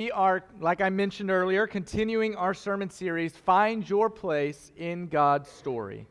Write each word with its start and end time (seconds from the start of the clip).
We 0.00 0.10
are, 0.12 0.42
like 0.58 0.80
I 0.80 0.88
mentioned 0.88 1.30
earlier, 1.30 1.66
continuing 1.66 2.34
our 2.34 2.54
sermon 2.54 2.88
series, 2.88 3.36
Find 3.36 3.86
Your 3.86 4.08
Place 4.08 4.72
in 4.78 5.08
God's 5.08 5.50
Story. 5.50 6.06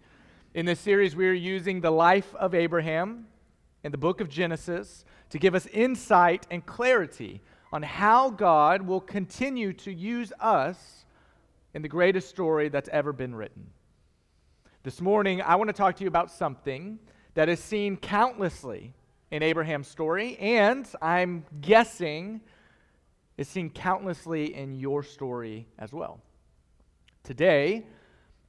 In 0.54 0.68
this 0.68 0.80
series, 0.80 1.16
we 1.16 1.28
are 1.28 1.34
using 1.34 1.82
the 1.82 1.90
life 1.90 2.36
of 2.36 2.54
Abraham 2.54 3.26
in 3.84 3.92
the 3.92 3.98
book 3.98 4.22
of 4.22 4.30
Genesis 4.30 5.06
to 5.32 5.40
give 5.40 5.56
us 5.56 5.66
insight 5.66 6.46
and 6.52 6.64
clarity 6.68 7.42
on 7.74 7.82
how 7.82 8.30
God 8.30 8.84
will 8.84 9.02
continue 9.02 9.74
to 9.74 9.92
use 9.92 10.32
us 10.40 11.06
in 11.74 11.82
the 11.82 11.90
greatest 11.90 12.30
story 12.30 12.70
that's 12.70 12.90
ever 12.90 13.12
been 13.12 13.34
written. 13.34 13.72
This 14.84 15.02
morning, 15.02 15.42
I 15.42 15.56
want 15.56 15.70
to 15.70 15.74
talk 15.74 15.96
to 15.96 16.04
you 16.04 16.10
about 16.10 16.30
something 16.30 17.00
that 17.34 17.50
is 17.50 17.60
seen 17.60 17.98
countlessly 17.98 18.94
in 19.32 19.42
Abraham's 19.42 19.88
story, 19.88 20.38
and 20.38 20.88
I'm 21.02 21.44
guessing 21.60 22.42
is 23.40 23.48
seen 23.48 23.70
countlessly 23.70 24.54
in 24.54 24.74
your 24.76 25.02
story 25.02 25.66
as 25.78 25.94
well. 25.94 26.20
Today, 27.24 27.86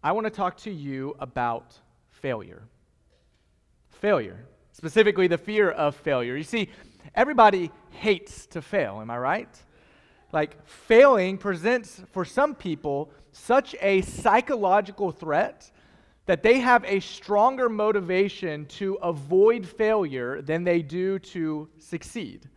I 0.02 0.10
want 0.10 0.24
to 0.24 0.30
talk 0.30 0.56
to 0.62 0.70
you 0.72 1.14
about 1.20 1.78
failure. 2.08 2.64
Failure, 3.90 4.46
specifically 4.72 5.28
the 5.28 5.38
fear 5.38 5.70
of 5.70 5.94
failure. 5.94 6.34
You 6.34 6.42
see, 6.42 6.70
everybody 7.14 7.70
hates 7.90 8.46
to 8.46 8.60
fail, 8.60 9.00
am 9.00 9.12
I 9.12 9.18
right? 9.18 9.62
Like, 10.32 10.66
failing 10.66 11.38
presents 11.38 12.02
for 12.10 12.24
some 12.24 12.56
people 12.56 13.12
such 13.30 13.76
a 13.80 14.00
psychological 14.00 15.12
threat 15.12 15.70
that 16.26 16.42
they 16.42 16.58
have 16.58 16.84
a 16.84 16.98
stronger 16.98 17.68
motivation 17.68 18.66
to 18.66 18.94
avoid 18.94 19.64
failure 19.64 20.42
than 20.42 20.64
they 20.64 20.82
do 20.82 21.20
to 21.20 21.68
succeed 21.78 22.48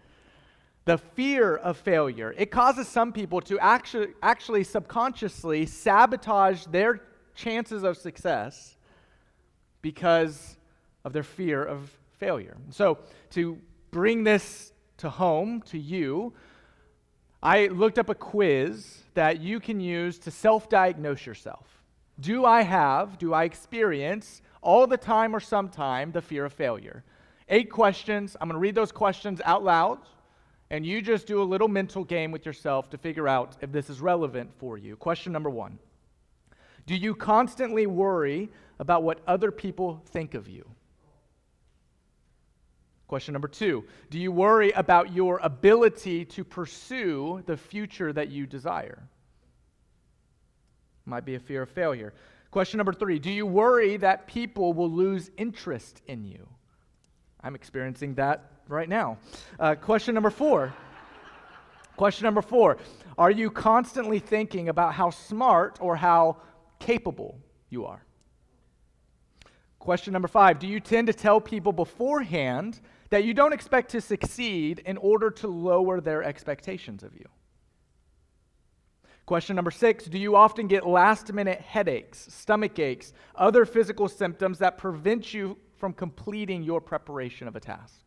the 0.86 0.98
fear 0.98 1.56
of 1.56 1.78
failure. 1.78 2.34
It 2.38 2.52
causes 2.52 2.88
some 2.88 3.14
people 3.14 3.40
to 3.42 3.58
actually, 3.60 4.10
actually 4.22 4.64
subconsciously 4.64 5.66
sabotage 5.66 6.66
their 6.66 7.02
chances 7.36 7.84
of 7.84 7.98
success 7.98 8.76
because 9.82 10.58
of 11.06 11.14
their 11.14 11.24
fear 11.24 11.64
of 11.64 11.92
failure. 12.20 12.58
So, 12.70 13.00
to 13.32 13.58
bring 13.92 14.24
this 14.24 14.74
to 14.98 15.10
home 15.10 15.62
to 15.64 15.78
you, 15.78 16.34
I 17.42 17.68
looked 17.68 18.00
up 18.00 18.10
a 18.10 18.16
quiz 18.16 19.04
that 19.14 19.42
you 19.42 19.60
can 19.60 19.80
use 19.80 20.18
to 20.20 20.32
self 20.32 20.70
diagnose 20.70 21.26
yourself. 21.26 21.68
Do 22.20 22.46
I 22.46 22.62
have, 22.62 23.18
do 23.18 23.34
I 23.34 23.44
experience 23.44 24.42
all 24.62 24.88
the 24.88 24.98
time 24.98 25.36
or 25.36 25.40
sometime 25.40 26.12
the 26.12 26.22
fear 26.22 26.46
of 26.46 26.54
failure? 26.54 27.04
Eight 27.50 27.70
questions. 27.70 28.38
I'm 28.40 28.48
going 28.48 28.56
to 28.56 28.60
read 28.60 28.76
those 28.76 28.92
questions 28.92 29.42
out 29.44 29.64
loud 29.64 30.00
and 30.74 30.84
you 30.84 31.04
just 31.04 31.28
do 31.28 31.40
a 31.40 31.44
little 31.44 31.68
mental 31.68 32.04
game 32.04 32.32
with 32.32 32.48
yourself 32.48 32.90
to 32.90 32.98
figure 32.98 33.28
out 33.28 33.56
if 33.62 33.72
this 33.72 33.92
is 33.92 34.02
relevant 34.02 34.50
for 34.58 34.76
you. 34.76 34.96
Question 34.96 35.32
number 35.32 35.52
one 35.52 35.78
Do 36.88 36.96
you 36.96 37.14
constantly 37.14 37.86
worry 37.86 38.50
about 38.80 39.04
what 39.04 39.20
other 39.28 39.52
people 39.52 40.02
think 40.08 40.34
of 40.34 40.48
you? 40.48 40.68
Question 43.08 43.34
number 43.34 43.48
two 43.48 43.86
Do 44.10 44.18
you 44.18 44.32
worry 44.32 44.72
about 44.72 45.14
your 45.14 45.40
ability 45.44 46.26
to 46.26 46.44
pursue 46.44 47.44
the 47.46 47.56
future 47.56 48.12
that 48.12 48.30
you 48.30 48.48
desire? 48.48 49.04
Might 51.06 51.24
be 51.24 51.36
a 51.36 51.40
fear 51.40 51.62
of 51.62 51.70
failure. 51.70 52.16
Question 52.50 52.80
number 52.80 52.94
three 52.94 53.20
Do 53.20 53.30
you 53.30 53.46
worry 53.46 53.98
that 53.98 54.26
people 54.26 54.74
will 54.74 54.90
lose 54.90 55.30
interest 55.38 56.02
in 56.08 56.26
you? 56.26 56.50
I'm 57.42 57.54
experiencing 57.54 58.16
that 58.16 58.53
right 58.68 58.90
now. 58.90 59.18
Uh, 59.60 59.76
question 59.76 60.14
number 60.14 60.30
four. 60.30 60.74
question 61.96 62.26
number 62.26 62.42
four 62.42 62.78
Are 63.18 63.32
you 63.32 63.50
constantly 63.52 64.20
thinking 64.20 64.70
about 64.70 64.94
how 64.94 65.10
smart 65.10 65.78
or 65.82 65.96
how 65.96 66.38
capable 66.80 67.40
you 67.70 67.86
are? 67.86 68.04
Question 69.80 70.14
number 70.14 70.28
five 70.28 70.60
Do 70.60 70.68
you 70.68 70.80
tend 70.80 71.08
to 71.08 71.14
tell 71.14 71.42
people 71.42 71.74
beforehand 71.74 72.80
that 73.10 73.26
you 73.26 73.34
don't 73.34 73.54
expect 73.54 73.92
to 73.92 74.02
succeed 74.02 74.82
in 74.86 74.98
order 74.98 75.30
to 75.30 75.48
lower 75.48 76.00
their 76.00 76.24
expectations 76.24 77.04
of 77.04 77.14
you? 77.14 77.26
Question 79.26 79.56
number 79.56 79.72
six 79.72 80.06
Do 80.06 80.18
you 80.18 80.36
often 80.36 80.68
get 80.68 80.86
last 80.86 81.32
minute 81.32 81.60
headaches, 81.62 82.28
stomach 82.30 82.80
aches, 82.80 83.14
other 83.36 83.66
physical 83.66 84.08
symptoms 84.08 84.60
that 84.60 84.78
prevent 84.78 85.34
you 85.34 85.58
from 85.78 85.94
completing 85.94 86.64
your 86.64 86.82
preparation 86.82 87.48
of 87.48 87.56
a 87.56 87.60
task? 87.60 88.03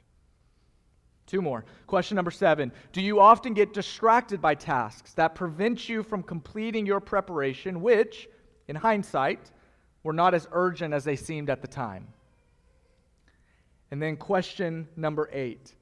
Two 1.27 1.43
more. 1.43 1.65
Question 1.87 2.15
number 2.15 2.31
seven 2.31 2.73
Do 2.93 3.03
you 3.03 3.21
often 3.21 3.53
get 3.53 3.75
distracted 3.75 4.41
by 4.41 4.55
tasks 4.55 5.13
that 5.15 5.35
prevent 5.35 5.89
you 5.89 6.03
from 6.03 6.23
completing 6.23 6.87
your 6.87 7.01
preparation, 7.01 7.83
which, 7.83 8.29
in 8.69 8.77
hindsight, 8.77 9.51
were 10.03 10.13
not 10.13 10.35
as 10.35 10.47
urgent 10.53 10.95
as 10.95 11.05
they 11.05 11.17
seemed 11.17 11.51
at 11.51 11.63
the 11.63 11.69
time? 11.69 12.07
And 13.91 14.01
then 14.01 14.17
question 14.17 14.89
number 14.97 15.29
eight 15.33 15.75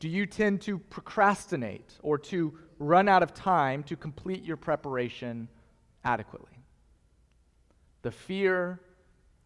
Do 0.00 0.08
you 0.08 0.26
tend 0.26 0.62
to 0.62 0.78
procrastinate 0.78 1.94
or 2.02 2.18
to 2.18 2.58
run 2.78 3.08
out 3.08 3.22
of 3.22 3.34
time 3.34 3.84
to 3.84 3.96
complete 3.96 4.44
your 4.44 4.56
preparation 4.56 5.48
adequately? 6.04 6.58
The 8.02 8.10
fear 8.10 8.80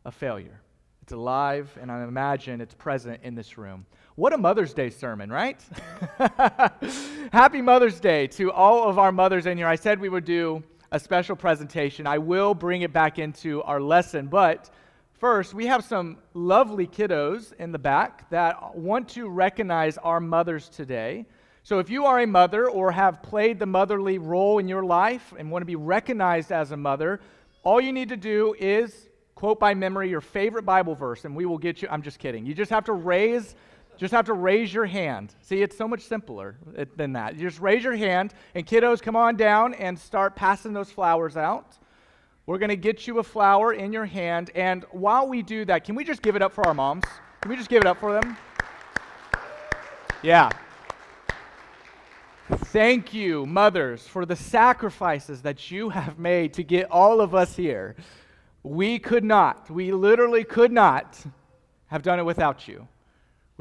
of 0.05 0.15
failure. 0.15 0.61
It's 1.03 1.13
alive, 1.13 1.77
and 1.81 1.91
I 1.91 2.05
imagine 2.05 2.61
it's 2.61 2.75
present 2.75 3.21
in 3.23 3.35
this 3.35 3.59
room. 3.59 3.87
What 4.15 4.35
a 4.35 4.37
Mother's 4.37 4.75
Day 4.75 4.91
sermon, 4.91 5.33
right? 5.33 5.59
Happy 7.33 7.63
Mother's 7.63 7.99
Day 7.99 8.27
to 8.27 8.53
all 8.53 8.87
of 8.87 8.99
our 8.99 9.11
mothers 9.11 9.47
in 9.47 9.57
here. 9.57 9.67
I 9.67 9.77
said 9.77 9.99
we 9.99 10.11
would 10.11 10.27
do 10.27 10.63
a 10.91 11.01
special 11.01 11.35
presentation. 11.35 12.07
I 12.07 12.19
will 12.19 12.53
bring 12.53 12.83
it 12.83 12.93
back 12.93 13.19
into 13.19 13.63
our 13.63 13.81
lesson, 13.81 14.27
but 14.27 14.69
first, 15.15 15.55
we 15.55 15.65
have 15.65 15.83
some 15.83 16.19
lovely 16.35 16.87
kiddos 16.87 17.55
in 17.55 17.73
the 17.73 17.79
back 17.79 18.29
that 18.29 18.77
want 18.77 19.09
to 19.11 19.31
recognize 19.31 19.97
our 19.97 20.21
mothers 20.21 20.69
today. 20.69 21.25
So, 21.63 21.79
if 21.79 21.89
you 21.89 22.05
are 22.05 22.21
a 22.21 22.27
mother 22.27 22.69
or 22.69 22.93
have 22.93 23.23
played 23.23 23.59
the 23.59 23.65
motherly 23.65 24.19
role 24.19 24.59
in 24.59 24.69
your 24.69 24.85
life 24.85 25.33
and 25.39 25.51
want 25.51 25.63
to 25.63 25.67
be 25.67 25.77
recognized 25.77 26.53
as 26.53 26.73
a 26.73 26.77
mother, 26.77 27.21
all 27.63 27.81
you 27.81 27.95
need 27.95 28.11
to 28.11 28.19
do 28.19 28.55
is 28.59 29.09
quote 29.37 29.59
by 29.59 29.73
memory 29.73 30.11
your 30.11 30.21
favorite 30.21 30.67
Bible 30.67 30.95
verse, 30.95 31.25
and 31.25 31.35
we 31.35 31.47
will 31.47 31.57
get 31.57 31.81
you. 31.81 31.89
I'm 31.91 32.03
just 32.03 32.19
kidding. 32.19 32.45
You 32.45 32.53
just 32.53 32.71
have 32.71 32.85
to 32.85 32.93
raise 32.93 33.55
just 34.03 34.13
have 34.13 34.27
to 34.27 34.33
raise 34.33 34.75
your 34.75 34.85
hand. 34.85 35.33
See, 35.43 35.63
it's 35.63 35.77
so 35.77 35.87
much 35.87 36.03
simpler 36.03 36.57
than 36.97 37.13
that. 37.13 37.37
You 37.37 37.49
just 37.49 37.61
raise 37.61 37.85
your 37.85 37.95
hand, 37.95 38.35
and 38.55 38.67
kiddos, 38.67 39.01
come 39.01 39.15
on 39.15 39.37
down 39.37 39.75
and 39.75 39.97
start 39.99 40.35
passing 40.35 40.73
those 40.73 40.91
flowers 40.91 41.37
out. 41.37 41.79
We're 42.45 42.59
going 42.59 42.71
to 42.71 42.77
get 42.77 43.07
you 43.07 43.21
a 43.21 43.23
flower 43.23 43.73
in 43.73 43.93
your 43.93 44.05
hand. 44.05 44.51
And 44.57 44.85
while 44.91 45.29
we 45.29 45.43
do 45.43 45.65
that, 45.67 45.85
can 45.85 45.95
we 45.95 46.03
just 46.03 46.21
give 46.21 46.35
it 46.35 46.43
up 46.43 46.53
for 46.53 46.67
our 46.67 46.75
moms? 46.75 47.05
Can 47.41 47.51
we 47.51 47.57
just 47.57 47.69
give 47.69 47.81
it 47.81 47.87
up 47.87 48.01
for 48.01 48.13
them? 48.13 48.37
Yeah. 50.21 50.51
Thank 52.51 53.15
you, 53.15 53.47
mothers, 53.47 54.09
for 54.09 54.27
the 54.27 54.35
sacrifices 54.35 55.43
that 55.43 55.71
you 55.71 55.91
have 55.91 56.19
made 56.19 56.55
to 56.55 56.65
get 56.65 56.91
all 56.91 57.21
of 57.21 57.37
us 57.37 57.55
here. 57.55 57.95
We 58.65 58.99
could 58.99 59.23
not, 59.23 59.71
we 59.71 59.93
literally 59.93 60.43
could 60.43 60.73
not 60.73 61.25
have 61.87 62.03
done 62.03 62.19
it 62.19 62.25
without 62.25 62.67
you. 62.67 62.89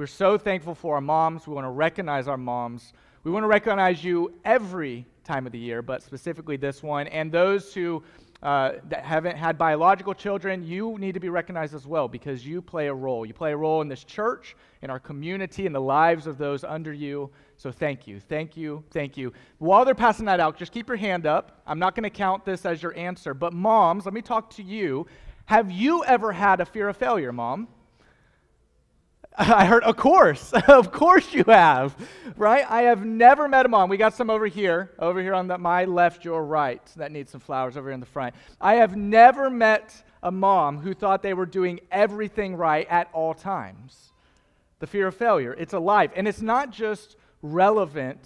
We're 0.01 0.07
so 0.07 0.35
thankful 0.35 0.73
for 0.73 0.95
our 0.95 1.01
moms. 1.01 1.45
We 1.45 1.53
want 1.53 1.65
to 1.65 1.69
recognize 1.69 2.27
our 2.27 2.35
moms. 2.35 2.93
We 3.23 3.29
want 3.29 3.43
to 3.43 3.47
recognize 3.47 4.03
you 4.03 4.33
every 4.43 5.05
time 5.23 5.45
of 5.45 5.51
the 5.51 5.59
year, 5.59 5.83
but 5.83 6.01
specifically 6.01 6.57
this 6.57 6.81
one. 6.81 7.05
And 7.09 7.31
those 7.31 7.71
who 7.71 8.01
uh, 8.41 8.71
that 8.89 9.05
haven't 9.05 9.37
had 9.37 9.59
biological 9.59 10.15
children, 10.15 10.63
you 10.63 10.97
need 10.97 11.11
to 11.11 11.19
be 11.19 11.29
recognized 11.29 11.75
as 11.75 11.85
well 11.85 12.07
because 12.07 12.43
you 12.43 12.63
play 12.63 12.87
a 12.87 12.93
role. 12.95 13.27
You 13.27 13.35
play 13.35 13.51
a 13.51 13.55
role 13.55 13.83
in 13.83 13.87
this 13.87 14.03
church, 14.03 14.55
in 14.81 14.89
our 14.89 14.99
community, 14.99 15.67
in 15.67 15.71
the 15.71 15.79
lives 15.79 16.25
of 16.25 16.39
those 16.39 16.63
under 16.63 16.91
you. 16.91 17.29
So 17.57 17.71
thank 17.71 18.07
you, 18.07 18.19
thank 18.19 18.57
you, 18.57 18.83
thank 18.89 19.17
you. 19.17 19.31
While 19.59 19.85
they're 19.85 19.93
passing 19.93 20.25
that 20.25 20.39
out, 20.39 20.57
just 20.57 20.71
keep 20.71 20.87
your 20.87 20.97
hand 20.97 21.27
up. 21.27 21.61
I'm 21.67 21.77
not 21.77 21.93
going 21.93 22.05
to 22.05 22.09
count 22.09 22.43
this 22.43 22.65
as 22.65 22.81
your 22.81 22.97
answer, 22.97 23.35
but 23.35 23.53
moms, 23.53 24.05
let 24.05 24.15
me 24.15 24.23
talk 24.23 24.49
to 24.55 24.63
you. 24.63 25.05
Have 25.45 25.69
you 25.69 26.03
ever 26.05 26.31
had 26.31 26.59
a 26.59 26.65
fear 26.65 26.89
of 26.89 26.97
failure, 26.97 27.31
mom? 27.31 27.67
I 29.37 29.65
heard, 29.65 29.83
of 29.83 29.95
course, 29.95 30.51
of 30.67 30.91
course 30.91 31.33
you 31.33 31.43
have, 31.47 31.95
right? 32.35 32.69
I 32.69 32.83
have 32.83 33.05
never 33.05 33.47
met 33.47 33.65
a 33.65 33.69
mom. 33.69 33.89
We 33.89 33.97
got 33.97 34.13
some 34.13 34.29
over 34.29 34.47
here, 34.47 34.91
over 34.99 35.21
here 35.21 35.33
on 35.33 35.47
the, 35.47 35.57
my 35.57 35.85
left, 35.85 36.25
your 36.25 36.43
right, 36.43 36.85
that 36.97 37.11
needs 37.11 37.31
some 37.31 37.41
flowers 37.41 37.77
over 37.77 37.89
here 37.89 37.93
in 37.93 37.99
the 37.99 38.05
front. 38.05 38.35
I 38.59 38.75
have 38.75 38.95
never 38.95 39.49
met 39.49 40.03
a 40.21 40.31
mom 40.31 40.79
who 40.79 40.93
thought 40.93 41.23
they 41.23 41.33
were 41.33 41.45
doing 41.45 41.79
everything 41.91 42.55
right 42.55 42.87
at 42.89 43.09
all 43.13 43.33
times. 43.33 44.11
The 44.79 44.87
fear 44.87 45.07
of 45.07 45.15
failure, 45.15 45.53
it's 45.53 45.73
alive. 45.73 46.11
And 46.15 46.27
it's 46.27 46.41
not 46.41 46.71
just 46.71 47.15
relevant 47.41 48.19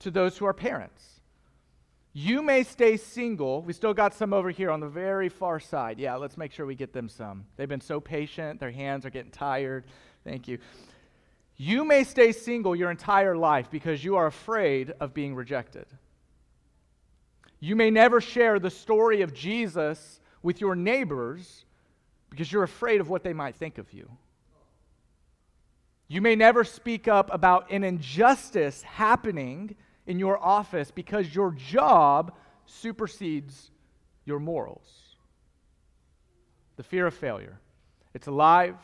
to 0.00 0.10
those 0.10 0.38
who 0.38 0.46
are 0.46 0.54
parents. 0.54 1.02
You 2.16 2.42
may 2.42 2.62
stay 2.62 2.96
single. 2.96 3.62
We 3.62 3.72
still 3.72 3.92
got 3.92 4.14
some 4.14 4.32
over 4.32 4.50
here 4.50 4.70
on 4.70 4.78
the 4.78 4.88
very 4.88 5.28
far 5.28 5.58
side. 5.58 5.98
Yeah, 5.98 6.14
let's 6.14 6.36
make 6.36 6.52
sure 6.52 6.64
we 6.64 6.76
get 6.76 6.92
them 6.92 7.08
some. 7.08 7.44
They've 7.56 7.68
been 7.68 7.80
so 7.80 7.98
patient, 7.98 8.60
their 8.60 8.70
hands 8.70 9.04
are 9.04 9.10
getting 9.10 9.32
tired. 9.32 9.84
Thank 10.24 10.48
you. 10.48 10.58
You 11.56 11.84
may 11.84 12.02
stay 12.04 12.32
single 12.32 12.74
your 12.74 12.90
entire 12.90 13.36
life 13.36 13.70
because 13.70 14.02
you 14.02 14.16
are 14.16 14.26
afraid 14.26 14.92
of 14.98 15.14
being 15.14 15.34
rejected. 15.34 15.86
You 17.60 17.76
may 17.76 17.90
never 17.90 18.20
share 18.20 18.58
the 18.58 18.70
story 18.70 19.22
of 19.22 19.32
Jesus 19.32 20.20
with 20.42 20.60
your 20.60 20.74
neighbors 20.74 21.64
because 22.30 22.50
you're 22.50 22.64
afraid 22.64 23.00
of 23.00 23.08
what 23.08 23.22
they 23.22 23.32
might 23.32 23.54
think 23.54 23.78
of 23.78 23.92
you. 23.92 24.10
You 26.08 26.20
may 26.20 26.34
never 26.34 26.64
speak 26.64 27.08
up 27.08 27.32
about 27.32 27.70
an 27.70 27.84
injustice 27.84 28.82
happening 28.82 29.76
in 30.06 30.18
your 30.18 30.38
office 30.38 30.90
because 30.90 31.34
your 31.34 31.52
job 31.52 32.34
supersedes 32.66 33.70
your 34.24 34.38
morals. 34.38 35.16
The 36.76 36.82
fear 36.82 37.06
of 37.06 37.14
failure. 37.14 37.58
It's 38.12 38.26
alive, 38.26 38.76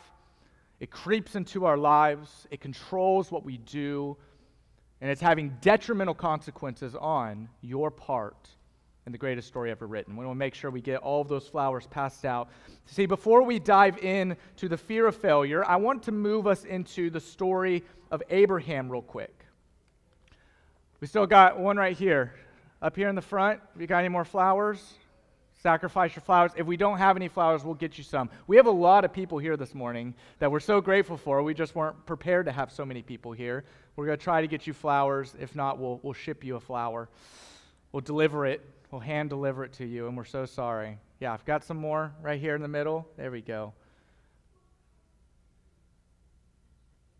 it 0.80 0.90
creeps 0.90 1.36
into 1.36 1.66
our 1.66 1.76
lives, 1.76 2.46
it 2.50 2.60
controls 2.60 3.30
what 3.30 3.44
we 3.44 3.58
do, 3.58 4.16
and 5.00 5.10
it's 5.10 5.20
having 5.20 5.56
detrimental 5.60 6.14
consequences 6.14 6.94
on 6.94 7.48
your 7.60 7.90
part 7.90 8.48
in 9.06 9.12
the 9.12 9.18
greatest 9.18 9.48
story 9.48 9.70
ever 9.70 9.86
written. 9.86 10.16
We 10.16 10.24
want 10.24 10.36
to 10.36 10.38
make 10.38 10.54
sure 10.54 10.70
we 10.70 10.80
get 10.80 11.00
all 11.00 11.20
of 11.20 11.28
those 11.28 11.46
flowers 11.46 11.86
passed 11.86 12.24
out. 12.24 12.48
See, 12.86 13.06
before 13.06 13.42
we 13.42 13.58
dive 13.58 13.98
in 13.98 14.36
to 14.56 14.68
the 14.68 14.76
fear 14.76 15.06
of 15.06 15.16
failure, 15.16 15.64
I 15.64 15.76
want 15.76 16.02
to 16.04 16.12
move 16.12 16.46
us 16.46 16.64
into 16.64 17.10
the 17.10 17.20
story 17.20 17.82
of 18.10 18.22
Abraham 18.30 18.90
real 18.90 19.02
quick. 19.02 19.44
We 21.00 21.06
still 21.06 21.26
got 21.26 21.58
one 21.58 21.76
right 21.76 21.96
here. 21.96 22.34
Up 22.82 22.96
here 22.96 23.08
in 23.08 23.14
the 23.14 23.22
front, 23.22 23.60
you 23.78 23.86
got 23.86 23.98
any 23.98 24.08
more 24.08 24.24
flowers? 24.24 24.94
Sacrifice 25.62 26.16
your 26.16 26.22
flowers. 26.22 26.52
If 26.56 26.66
we 26.66 26.78
don't 26.78 26.96
have 26.96 27.16
any 27.16 27.28
flowers, 27.28 27.64
we'll 27.64 27.74
get 27.74 27.98
you 27.98 28.04
some. 28.04 28.30
We 28.46 28.56
have 28.56 28.66
a 28.66 28.70
lot 28.70 29.04
of 29.04 29.12
people 29.12 29.36
here 29.36 29.58
this 29.58 29.74
morning 29.74 30.14
that 30.38 30.50
we're 30.50 30.58
so 30.58 30.80
grateful 30.80 31.18
for. 31.18 31.42
We 31.42 31.52
just 31.52 31.74
weren't 31.74 32.06
prepared 32.06 32.46
to 32.46 32.52
have 32.52 32.72
so 32.72 32.86
many 32.86 33.02
people 33.02 33.32
here. 33.32 33.64
We're 33.94 34.06
going 34.06 34.16
to 34.16 34.24
try 34.24 34.40
to 34.40 34.46
get 34.46 34.66
you 34.66 34.72
flowers. 34.72 35.34
If 35.38 35.54
not, 35.54 35.78
we'll, 35.78 36.00
we'll 36.02 36.14
ship 36.14 36.44
you 36.44 36.56
a 36.56 36.60
flower. 36.60 37.10
We'll 37.92 38.00
deliver 38.00 38.46
it. 38.46 38.64
We'll 38.90 39.02
hand 39.02 39.28
deliver 39.28 39.62
it 39.62 39.74
to 39.74 39.84
you, 39.84 40.06
and 40.08 40.16
we're 40.16 40.24
so 40.24 40.46
sorry. 40.46 40.96
Yeah, 41.20 41.34
I've 41.34 41.44
got 41.44 41.62
some 41.62 41.76
more 41.76 42.14
right 42.22 42.40
here 42.40 42.54
in 42.54 42.62
the 42.62 42.68
middle. 42.68 43.06
There 43.18 43.30
we 43.30 43.42
go. 43.42 43.74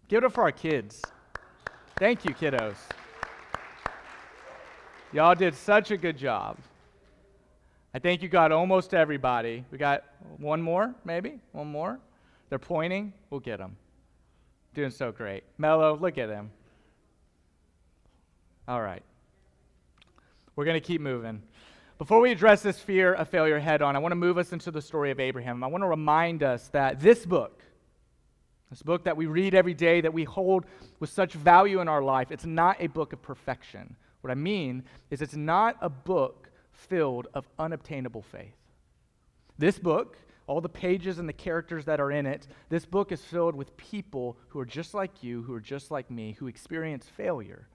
Give 0.09 0.25
it 0.25 0.27
up 0.27 0.33
for 0.33 0.45
our 0.45 0.53
kids. 0.53 1.03
Thank 1.99 2.25
you, 2.25 2.35
kiddos. 2.35 2.77
Y'all 5.13 5.35
did 5.35 5.55
such 5.55 5.91
a 5.91 5.99
good 5.99 6.17
job. 6.17 6.57
I 7.93 7.99
think 7.99 8.23
you 8.23 8.29
got 8.29 8.53
almost 8.53 8.95
everybody. 8.95 9.65
We 9.71 9.79
got 9.79 10.05
one 10.39 10.63
more, 10.63 10.95
maybe? 11.05 11.41
One 11.53 11.67
more? 11.67 11.99
They're 12.49 12.59
pointing. 12.59 13.13
We'll 13.31 13.41
get 13.41 13.59
them. 13.59 13.77
Doing 14.75 14.91
so 14.91 15.11
great. 15.11 15.43
Mello, 15.59 15.97
look 15.97 16.17
at 16.17 16.29
him. 16.29 16.51
All 18.69 18.81
right. 18.81 19.03
We're 20.55 20.65
going 20.65 20.81
to 20.81 20.87
keep 20.87 21.01
moving. 21.01 21.43
Before 21.99 22.21
we 22.21 22.31
address 22.31 22.63
this 22.63 22.79
fear 22.79 23.13
of 23.13 23.29
failure 23.29 23.59
head 23.59 23.83
on, 23.83 23.97
I 23.97 23.99
want 23.99 24.13
to 24.13 24.17
move 24.17 24.39
us 24.39 24.53
into 24.53 24.71
the 24.71 24.81
story 24.81 25.11
of 25.11 25.19
Abraham. 25.19 25.65
I 25.65 25.67
want 25.67 25.83
to 25.83 25.89
remind 25.89 26.43
us 26.43 26.69
that 26.69 27.01
this 27.01 27.27
book, 27.27 27.63
this 28.71 28.83
book 28.83 29.05
that 29.05 29.17
we 29.17 29.27
read 29.27 29.55
every 29.55 29.75
day, 29.75 30.01
that 30.01 30.15
we 30.15 30.25
hold 30.25 30.65
with 31.01 31.11
such 31.11 31.33
value 31.33 31.81
in 31.81 31.89
our 31.89 32.03
life, 32.03 32.31
it's 32.31 32.47
not 32.47 32.77
a 32.79 32.87
book 32.87 33.13
of 33.13 33.21
perfection. 33.21 33.97
What 34.21 34.31
I 34.31 34.35
mean 34.35 34.85
is, 35.11 35.23
it's 35.23 35.35
not 35.35 35.77
a 35.81 35.89
book 35.89 36.50
filled 36.88 37.29
of 37.35 37.49
unobtainable 37.59 38.23
faith. 38.23 38.56
This 39.59 39.79
book, 39.79 40.17
all 40.47 40.61
the 40.61 40.69
pages 40.69 41.19
and 41.19 41.29
the 41.29 41.32
characters 41.32 41.85
that 41.85 42.00
are 42.00 42.11
in 42.11 42.27
it, 42.27 42.47
this 42.69 42.87
book 42.87 43.12
is 43.12 43.21
filled 43.21 43.55
with 43.55 43.77
people 43.77 44.37
who 44.49 44.59
are 44.59 44.67
just 44.67 44.94
like 44.94 45.23
you, 45.23 45.43
who 45.43 45.55
are 45.55 45.61
just 45.61 45.91
like 45.91 46.11
me, 46.11 46.37
who 46.38 46.47
experience 46.47 47.06
failure, 47.06 47.69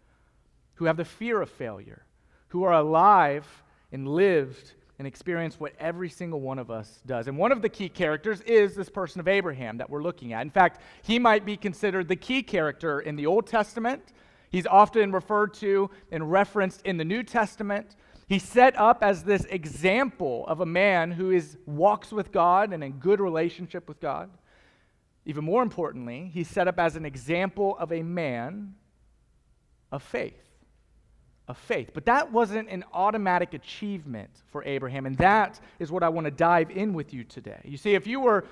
who 0.76 0.86
have 0.86 0.98
the 0.98 1.06
fear 1.06 1.42
of 1.42 1.50
failure, 1.50 2.06
who 2.50 2.64
are 2.64 2.74
alive 2.74 3.64
and 3.92 4.08
lived 4.08 4.74
and 4.98 5.08
experience 5.08 5.60
what 5.60 5.74
every 5.80 6.10
single 6.10 6.40
one 6.40 6.58
of 6.58 6.72
us 6.72 7.02
does. 7.06 7.28
And 7.28 7.38
one 7.38 7.52
of 7.52 7.62
the 7.62 7.70
key 7.70 7.90
characters 7.90 8.42
is 8.42 8.76
this 8.76 8.90
person 8.90 9.20
of 9.20 9.28
Abraham 9.28 9.78
that 9.78 9.90
we're 9.90 10.04
looking 10.04 10.34
at. 10.34 10.42
In 10.42 10.50
fact, 10.50 10.82
he 11.04 11.20
might 11.20 11.46
be 11.46 11.58
considered 11.58 12.08
the 12.08 12.16
key 12.16 12.42
character 12.42 13.02
in 13.02 13.16
the 13.16 13.26
Old 13.26 13.46
Testament. 13.46 14.14
He's 14.50 14.66
often 14.66 15.12
referred 15.12 15.54
to 15.56 15.90
and 16.12 16.32
referenced 16.32 16.82
in 16.84 16.98
the 16.98 17.04
New 17.06 17.24
Testament. 17.24 17.98
He's 18.28 18.44
set 18.44 18.76
up 18.78 19.04
as 19.04 19.24
this 19.24 19.46
example 19.46 20.46
of 20.48 20.60
a 20.60 20.66
man 20.66 21.12
who 21.12 21.30
is 21.30 21.58
walks 21.66 22.12
with 22.12 22.32
God 22.32 22.74
and 22.74 22.84
in 22.84 22.94
good 22.94 23.20
relationship 23.20 23.88
with 23.88 24.00
God. 24.00 24.30
Even 25.26 25.44
more 25.44 25.62
importantly, 25.62 26.32
he's 26.34 26.48
set 26.48 26.68
up 26.68 26.80
as 26.80 26.96
an 26.96 27.06
example 27.06 27.78
of 27.78 27.92
a 27.92 28.02
man 28.02 28.76
of 29.92 30.02
faith. 30.02 30.42
Of 31.48 31.58
faith. 31.58 31.92
But 31.94 32.06
that 32.06 32.32
wasn't 32.32 32.70
an 32.70 32.84
automatic 32.94 33.54
achievement 33.54 34.32
for 34.48 34.64
Abraham, 34.64 35.06
and 35.06 35.16
that 35.18 35.60
is 35.78 35.92
what 35.92 36.02
I 36.02 36.10
want 36.10 36.26
to 36.26 36.32
dive 36.32 36.72
in 36.72 36.94
with 36.94 37.14
you 37.14 37.24
today. 37.24 37.62
You 37.64 37.78
see, 37.78 37.94
if 37.94 38.08
you 38.08 38.20
were 38.20 38.46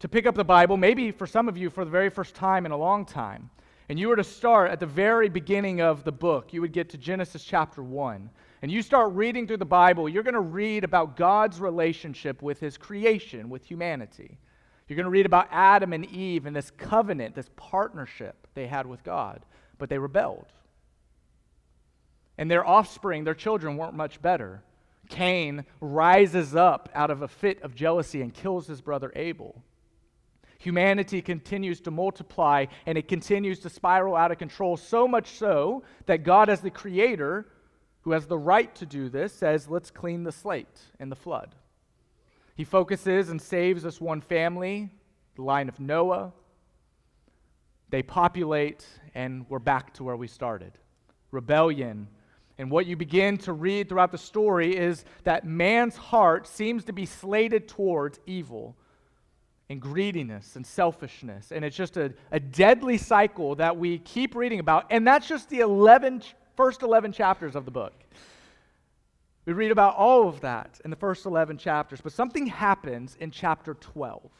to 0.00 0.08
pick 0.08 0.26
up 0.26 0.34
the 0.34 0.44
Bible, 0.44 0.76
maybe 0.76 1.12
for 1.12 1.28
some 1.28 1.48
of 1.48 1.56
you 1.56 1.70
for 1.70 1.84
the 1.84 1.90
very 1.90 2.10
first 2.10 2.34
time 2.34 2.66
in 2.66 2.72
a 2.72 2.76
long 2.76 3.04
time, 3.04 3.50
and 3.88 4.00
you 4.00 4.08
were 4.08 4.16
to 4.16 4.24
start 4.24 4.72
at 4.72 4.80
the 4.80 4.86
very 4.86 5.28
beginning 5.28 5.80
of 5.80 6.02
the 6.02 6.10
book, 6.10 6.52
you 6.52 6.60
would 6.60 6.72
get 6.72 6.88
to 6.90 6.98
Genesis 6.98 7.44
chapter 7.44 7.84
1 7.84 8.28
and 8.62 8.70
you 8.70 8.80
start 8.80 9.12
reading 9.12 9.48
through 9.48 9.56
the 9.56 9.64
Bible, 9.64 10.08
you're 10.08 10.22
going 10.22 10.34
to 10.34 10.40
read 10.40 10.84
about 10.84 11.16
God's 11.16 11.60
relationship 11.60 12.40
with 12.40 12.60
his 12.60 12.78
creation, 12.78 13.50
with 13.50 13.64
humanity. 13.64 14.38
You're 14.86 14.96
going 14.96 15.04
to 15.04 15.10
read 15.10 15.26
about 15.26 15.48
Adam 15.50 15.92
and 15.92 16.06
Eve 16.06 16.46
and 16.46 16.54
this 16.54 16.70
covenant, 16.70 17.34
this 17.34 17.50
partnership 17.56 18.46
they 18.54 18.68
had 18.68 18.86
with 18.86 19.02
God, 19.02 19.44
but 19.78 19.90
they 19.90 19.98
rebelled. 19.98 20.46
And 22.38 22.48
their 22.48 22.64
offspring, 22.64 23.24
their 23.24 23.34
children, 23.34 23.76
weren't 23.76 23.94
much 23.94 24.22
better. 24.22 24.62
Cain 25.08 25.64
rises 25.80 26.54
up 26.54 26.88
out 26.94 27.10
of 27.10 27.22
a 27.22 27.28
fit 27.28 27.60
of 27.62 27.74
jealousy 27.74 28.22
and 28.22 28.32
kills 28.32 28.68
his 28.68 28.80
brother 28.80 29.12
Abel. 29.16 29.60
Humanity 30.58 31.20
continues 31.20 31.80
to 31.80 31.90
multiply 31.90 32.66
and 32.86 32.96
it 32.96 33.08
continues 33.08 33.58
to 33.60 33.68
spiral 33.68 34.14
out 34.14 34.30
of 34.30 34.38
control, 34.38 34.76
so 34.76 35.08
much 35.08 35.32
so 35.32 35.82
that 36.06 36.22
God, 36.22 36.48
as 36.48 36.60
the 36.60 36.70
creator, 36.70 37.46
who 38.02 38.12
has 38.12 38.26
the 38.26 38.38
right 38.38 38.74
to 38.76 38.86
do 38.86 39.08
this, 39.08 39.32
says, 39.32 39.68
let's 39.68 39.90
clean 39.90 40.24
the 40.24 40.32
slate 40.32 40.80
in 41.00 41.08
the 41.08 41.16
flood. 41.16 41.54
He 42.54 42.64
focuses 42.64 43.30
and 43.30 43.40
saves 43.40 43.82
this 43.82 44.00
one 44.00 44.20
family, 44.20 44.90
the 45.36 45.42
line 45.42 45.68
of 45.68 45.80
Noah. 45.80 46.32
They 47.90 48.02
populate, 48.02 48.86
and 49.14 49.46
we're 49.48 49.58
back 49.58 49.94
to 49.94 50.04
where 50.04 50.16
we 50.16 50.28
started 50.28 50.72
rebellion. 51.30 52.08
And 52.58 52.70
what 52.70 52.84
you 52.86 52.94
begin 52.94 53.38
to 53.38 53.54
read 53.54 53.88
throughout 53.88 54.12
the 54.12 54.18
story 54.18 54.76
is 54.76 55.04
that 55.24 55.46
man's 55.46 55.96
heart 55.96 56.46
seems 56.46 56.84
to 56.84 56.92
be 56.92 57.06
slated 57.06 57.66
towards 57.66 58.20
evil 58.26 58.76
and 59.70 59.80
greediness 59.80 60.56
and 60.56 60.66
selfishness. 60.66 61.50
And 61.50 61.64
it's 61.64 61.76
just 61.76 61.96
a, 61.96 62.12
a 62.30 62.38
deadly 62.38 62.98
cycle 62.98 63.54
that 63.54 63.76
we 63.76 63.98
keep 63.98 64.34
reading 64.34 64.60
about. 64.60 64.86
And 64.90 65.06
that's 65.06 65.26
just 65.26 65.48
the 65.48 65.60
11 65.60 66.22
first 66.56 66.82
11 66.82 67.12
chapters 67.12 67.54
of 67.54 67.64
the 67.64 67.70
book. 67.70 67.92
We 69.44 69.52
read 69.52 69.72
about 69.72 69.96
all 69.96 70.28
of 70.28 70.40
that 70.42 70.80
in 70.84 70.90
the 70.90 70.96
first 70.96 71.26
11 71.26 71.58
chapters, 71.58 72.00
but 72.00 72.12
something 72.12 72.46
happens 72.46 73.16
in 73.18 73.30
chapter 73.30 73.74
12 73.74 74.30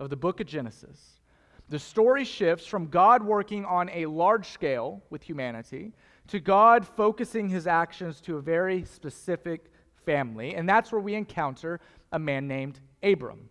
of 0.00 0.10
the 0.10 0.16
book 0.16 0.40
of 0.40 0.46
Genesis. 0.46 1.20
The 1.68 1.78
story 1.78 2.24
shifts 2.24 2.66
from 2.66 2.88
God 2.88 3.22
working 3.22 3.64
on 3.64 3.90
a 3.90 4.06
large 4.06 4.48
scale 4.48 5.02
with 5.10 5.22
humanity 5.22 5.92
to 6.28 6.40
God 6.40 6.86
focusing 6.86 7.48
his 7.48 7.66
actions 7.66 8.20
to 8.22 8.36
a 8.36 8.40
very 8.40 8.84
specific 8.84 9.70
family, 10.06 10.54
and 10.54 10.68
that's 10.68 10.92
where 10.92 11.00
we 11.00 11.14
encounter 11.14 11.80
a 12.12 12.18
man 12.18 12.48
named 12.48 12.80
Abram. 13.02 13.48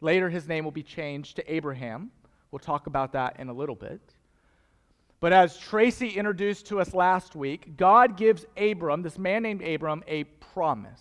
Later, 0.00 0.28
his 0.28 0.48
name 0.48 0.64
will 0.64 0.70
be 0.70 0.82
changed 0.82 1.36
to 1.36 1.52
Abraham. 1.52 2.10
We'll 2.50 2.58
talk 2.58 2.86
about 2.86 3.12
that 3.12 3.38
in 3.38 3.48
a 3.48 3.52
little 3.52 3.74
bit. 3.74 4.00
But 5.24 5.32
as 5.32 5.56
Tracy 5.56 6.08
introduced 6.10 6.66
to 6.66 6.82
us 6.82 6.92
last 6.92 7.34
week, 7.34 7.78
God 7.78 8.18
gives 8.18 8.44
Abram, 8.58 9.00
this 9.00 9.16
man 9.16 9.42
named 9.42 9.62
Abram, 9.62 10.04
a 10.06 10.24
promise. 10.24 11.00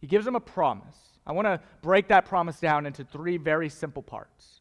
He 0.00 0.08
gives 0.08 0.26
him 0.26 0.34
a 0.34 0.40
promise. 0.40 0.96
I 1.24 1.30
want 1.30 1.46
to 1.46 1.60
break 1.82 2.08
that 2.08 2.24
promise 2.24 2.58
down 2.58 2.84
into 2.84 3.04
three 3.04 3.36
very 3.36 3.68
simple 3.68 4.02
parts. 4.02 4.60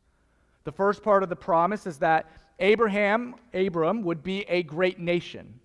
The 0.64 0.72
first 0.72 1.02
part 1.02 1.24
of 1.24 1.30
the 1.30 1.36
promise 1.36 1.88
is 1.88 1.98
that 1.98 2.32
Abraham, 2.60 3.34
Abram, 3.52 4.04
would 4.04 4.22
be 4.22 4.42
a 4.42 4.62
great 4.62 5.00
nation, 5.00 5.60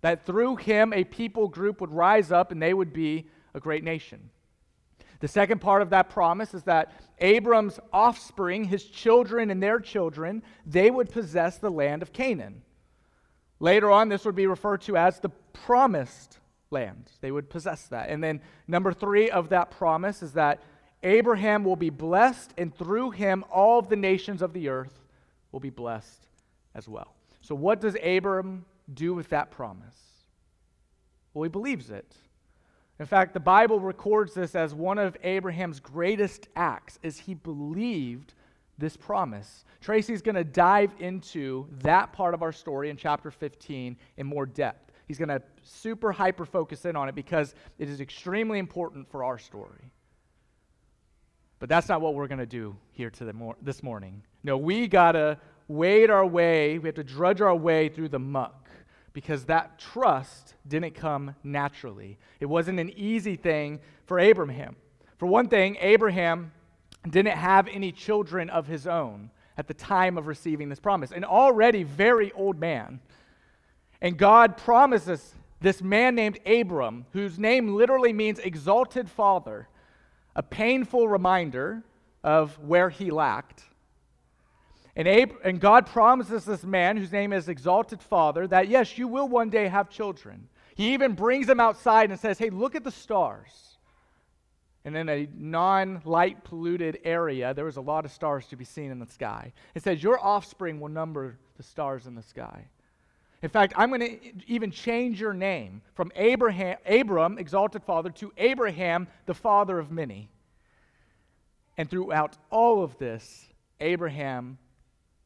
that 0.00 0.24
through 0.24 0.56
him 0.56 0.94
a 0.94 1.04
people 1.04 1.46
group 1.46 1.82
would 1.82 1.92
rise 1.92 2.32
up 2.32 2.52
and 2.52 2.62
they 2.62 2.72
would 2.72 2.94
be 2.94 3.28
a 3.52 3.60
great 3.60 3.84
nation. 3.84 4.30
The 5.24 5.28
second 5.28 5.62
part 5.62 5.80
of 5.80 5.88
that 5.88 6.10
promise 6.10 6.52
is 6.52 6.64
that 6.64 6.92
Abram's 7.18 7.80
offspring, 7.94 8.64
his 8.64 8.84
children 8.84 9.50
and 9.50 9.62
their 9.62 9.80
children, 9.80 10.42
they 10.66 10.90
would 10.90 11.08
possess 11.10 11.56
the 11.56 11.70
land 11.70 12.02
of 12.02 12.12
Canaan. 12.12 12.60
Later 13.58 13.90
on, 13.90 14.10
this 14.10 14.26
would 14.26 14.34
be 14.34 14.46
referred 14.46 14.82
to 14.82 14.98
as 14.98 15.20
the 15.20 15.30
promised 15.54 16.40
land. 16.70 17.10
They 17.22 17.30
would 17.30 17.48
possess 17.48 17.86
that. 17.86 18.10
And 18.10 18.22
then, 18.22 18.42
number 18.68 18.92
three 18.92 19.30
of 19.30 19.48
that 19.48 19.70
promise 19.70 20.22
is 20.22 20.34
that 20.34 20.62
Abraham 21.02 21.64
will 21.64 21.74
be 21.74 21.88
blessed, 21.88 22.52
and 22.58 22.76
through 22.76 23.12
him, 23.12 23.46
all 23.50 23.78
of 23.78 23.88
the 23.88 23.96
nations 23.96 24.42
of 24.42 24.52
the 24.52 24.68
earth 24.68 25.06
will 25.52 25.60
be 25.60 25.70
blessed 25.70 26.26
as 26.74 26.86
well. 26.86 27.14
So, 27.40 27.54
what 27.54 27.80
does 27.80 27.96
Abram 28.04 28.66
do 28.92 29.14
with 29.14 29.30
that 29.30 29.50
promise? 29.50 29.96
Well, 31.32 31.44
he 31.44 31.48
believes 31.48 31.88
it. 31.88 32.14
In 33.00 33.06
fact, 33.06 33.34
the 33.34 33.40
Bible 33.40 33.80
records 33.80 34.34
this 34.34 34.54
as 34.54 34.72
one 34.74 34.98
of 34.98 35.16
Abraham's 35.24 35.80
greatest 35.80 36.48
acts 36.54 36.98
is 37.02 37.18
he 37.18 37.34
believed 37.34 38.34
this 38.78 38.96
promise. 38.96 39.64
Tracy's 39.80 40.22
going 40.22 40.36
to 40.36 40.44
dive 40.44 40.92
into 41.00 41.66
that 41.82 42.12
part 42.12 42.34
of 42.34 42.42
our 42.42 42.52
story 42.52 42.90
in 42.90 42.96
chapter 42.96 43.30
15 43.30 43.96
in 44.16 44.26
more 44.26 44.46
depth. 44.46 44.92
He's 45.06 45.18
going 45.18 45.28
to 45.28 45.42
super 45.62 46.12
hyper 46.12 46.46
focus 46.46 46.84
in 46.84 46.96
on 46.96 47.08
it 47.08 47.14
because 47.14 47.54
it 47.78 47.88
is 47.88 48.00
extremely 48.00 48.58
important 48.58 49.10
for 49.10 49.24
our 49.24 49.38
story. 49.38 49.90
But 51.58 51.68
that's 51.68 51.88
not 51.88 52.00
what 52.00 52.14
we're 52.14 52.28
going 52.28 52.38
to 52.38 52.46
do 52.46 52.76
here 52.92 53.10
to 53.10 53.32
mor- 53.32 53.56
this 53.60 53.82
morning. 53.82 54.22
No, 54.42 54.56
we 54.56 54.86
got 54.86 55.12
to 55.12 55.38
wade 55.68 56.10
our 56.10 56.26
way, 56.26 56.78
we 56.78 56.88
have 56.88 56.96
to 56.96 57.04
drudge 57.04 57.40
our 57.40 57.54
way 57.54 57.88
through 57.88 58.10
the 58.10 58.18
muck 58.18 58.63
because 59.14 59.46
that 59.46 59.78
trust 59.78 60.54
didn't 60.68 60.94
come 60.94 61.34
naturally. 61.42 62.18
It 62.40 62.46
wasn't 62.46 62.80
an 62.80 62.90
easy 62.90 63.36
thing 63.36 63.80
for 64.04 64.18
Abraham. 64.18 64.76
For 65.16 65.26
one 65.26 65.48
thing, 65.48 65.78
Abraham 65.80 66.52
didn't 67.08 67.36
have 67.36 67.68
any 67.68 67.92
children 67.92 68.50
of 68.50 68.66
his 68.66 68.86
own 68.86 69.30
at 69.56 69.68
the 69.68 69.74
time 69.74 70.18
of 70.18 70.26
receiving 70.26 70.68
this 70.68 70.80
promise, 70.80 71.12
an 71.12 71.24
already 71.24 71.84
very 71.84 72.32
old 72.32 72.58
man. 72.58 73.00
And 74.02 74.18
God 74.18 74.56
promises 74.56 75.34
this 75.60 75.80
man 75.80 76.16
named 76.16 76.40
Abram, 76.44 77.06
whose 77.12 77.38
name 77.38 77.74
literally 77.74 78.12
means 78.12 78.40
exalted 78.40 79.08
father, 79.08 79.68
a 80.34 80.42
painful 80.42 81.08
reminder 81.08 81.84
of 82.24 82.58
where 82.58 82.90
he 82.90 83.10
lacked. 83.10 83.62
And, 84.96 85.08
Ab- 85.08 85.36
and 85.42 85.60
God 85.60 85.86
promises 85.86 86.44
this 86.44 86.62
man, 86.62 86.96
whose 86.96 87.10
name 87.10 87.32
is 87.32 87.48
Exalted 87.48 88.00
Father, 88.00 88.46
that 88.46 88.68
yes, 88.68 88.96
you 88.96 89.08
will 89.08 89.28
one 89.28 89.50
day 89.50 89.66
have 89.66 89.90
children. 89.90 90.48
He 90.76 90.94
even 90.94 91.14
brings 91.14 91.46
them 91.46 91.60
outside 91.60 92.10
and 92.10 92.18
says, 92.18 92.38
Hey, 92.38 92.50
look 92.50 92.74
at 92.74 92.84
the 92.84 92.90
stars. 92.90 93.78
And 94.84 94.96
in 94.96 95.08
a 95.08 95.28
non 95.34 96.02
light 96.04 96.44
polluted 96.44 96.98
area, 97.04 97.54
there 97.54 97.64
was 97.64 97.76
a 97.76 97.80
lot 97.80 98.04
of 98.04 98.12
stars 98.12 98.46
to 98.48 98.56
be 98.56 98.64
seen 98.64 98.90
in 98.90 98.98
the 98.98 99.06
sky. 99.06 99.52
It 99.74 99.82
says, 99.82 100.02
Your 100.02 100.22
offspring 100.24 100.78
will 100.78 100.90
number 100.90 101.38
the 101.56 101.62
stars 101.62 102.06
in 102.06 102.14
the 102.14 102.22
sky. 102.22 102.66
In 103.42 103.48
fact, 103.50 103.74
I'm 103.76 103.90
going 103.90 104.00
to 104.00 104.32
even 104.46 104.70
change 104.70 105.20
your 105.20 105.34
name 105.34 105.82
from 105.94 106.10
Abraham, 106.16 106.78
Abram, 106.86 107.38
exalted 107.38 107.82
father, 107.82 108.10
to 108.10 108.32
Abraham, 108.38 109.06
the 109.26 109.34
father 109.34 109.78
of 109.78 109.90
many. 109.90 110.30
And 111.76 111.90
throughout 111.90 112.38
all 112.50 112.82
of 112.82 112.96
this, 112.98 113.48
Abraham 113.80 114.56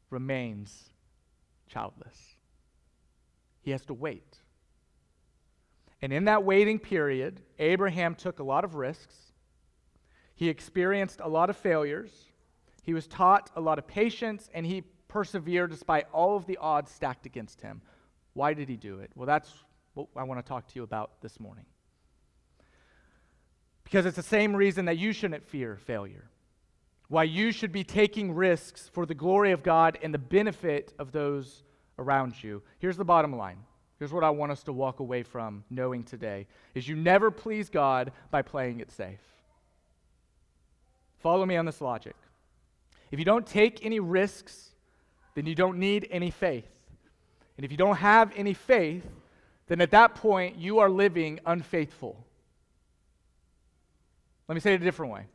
remains 0.09 0.89
childless. 1.67 2.35
He 3.61 3.71
has 3.71 3.85
to 3.85 3.93
wait. 3.93 4.37
And 6.01 6.13
in 6.13 6.25
that 6.25 6.43
waiting 6.43 6.79
period, 6.79 7.41
Abraham 7.59 8.15
took 8.15 8.39
a 8.39 8.43
lot 8.43 8.63
of 8.63 8.75
risks. 8.75 9.15
He 10.35 10.47
experienced 10.47 11.19
a 11.21 11.27
lot 11.27 11.49
of 11.49 11.57
failures. 11.57 12.11
He 12.83 12.93
was 12.93 13.07
taught 13.07 13.51
a 13.55 13.61
lot 13.61 13.77
of 13.77 13.87
patience, 13.87 14.49
and 14.53 14.65
he 14.65 14.83
persevered 15.07 15.71
despite 15.71 16.07
all 16.13 16.37
of 16.37 16.45
the 16.45 16.57
odds 16.57 16.91
stacked 16.91 17.25
against 17.25 17.61
him. 17.61 17.81
Why 18.33 18.53
did 18.53 18.69
he 18.69 18.77
do 18.77 18.99
it? 18.99 19.11
Well, 19.15 19.27
that's 19.27 19.51
what 19.93 20.07
I 20.15 20.23
want 20.23 20.43
to 20.43 20.47
talk 20.47 20.67
to 20.67 20.75
you 20.75 20.83
about 20.83 21.21
this 21.21 21.39
morning. 21.39 21.65
Because 23.83 24.05
it's 24.05 24.15
the 24.15 24.23
same 24.23 24.55
reason 24.55 24.85
that 24.85 24.97
you 24.97 25.11
shouldn't 25.11 25.45
fear 25.45 25.77
failure 25.77 26.29
why 27.09 27.23
you 27.23 27.51
should 27.51 27.71
be 27.71 27.83
taking 27.83 28.33
risks 28.33 28.89
for 28.93 29.05
the 29.05 29.15
glory 29.15 29.51
of 29.51 29.63
God 29.63 29.97
and 30.01 30.13
the 30.13 30.19
benefit 30.19 30.93
of 30.99 31.11
those 31.11 31.63
around 31.97 32.41
you. 32.41 32.61
Here's 32.77 32.97
the 32.97 33.03
bottom 33.03 33.35
line. 33.35 33.57
Here's 33.97 34.13
what 34.13 34.23
I 34.23 34.29
want 34.29 34.51
us 34.51 34.63
to 34.63 34.73
walk 34.73 35.01
away 35.01 35.23
from 35.23 35.65
knowing 35.69 36.03
today 36.03 36.47
is 36.73 36.87
you 36.87 36.95
never 36.95 37.31
please 37.31 37.69
God 37.69 38.13
by 38.31 38.41
playing 38.41 38.79
it 38.79 38.91
safe. 38.91 39.19
Follow 41.17 41.45
me 41.45 41.57
on 41.57 41.65
this 41.65 41.81
logic. 41.81 42.15
If 43.11 43.19
you 43.19 43.25
don't 43.25 43.45
take 43.45 43.85
any 43.85 43.99
risks, 43.99 44.69
then 45.35 45.45
you 45.45 45.55
don't 45.55 45.79
need 45.79 46.07
any 46.11 46.31
faith. 46.31 46.69
And 47.57 47.65
if 47.65 47.71
you 47.71 47.77
don't 47.77 47.97
have 47.97 48.31
any 48.37 48.53
faith, 48.53 49.05
then 49.67 49.81
at 49.81 49.91
that 49.91 50.15
point 50.15 50.57
you 50.57 50.79
are 50.79 50.89
living 50.89 51.39
unfaithful. 51.45 52.23
Let 54.47 54.55
me 54.55 54.61
say 54.61 54.73
it 54.73 54.81
a 54.81 54.85
different 54.85 55.11
way. 55.11 55.25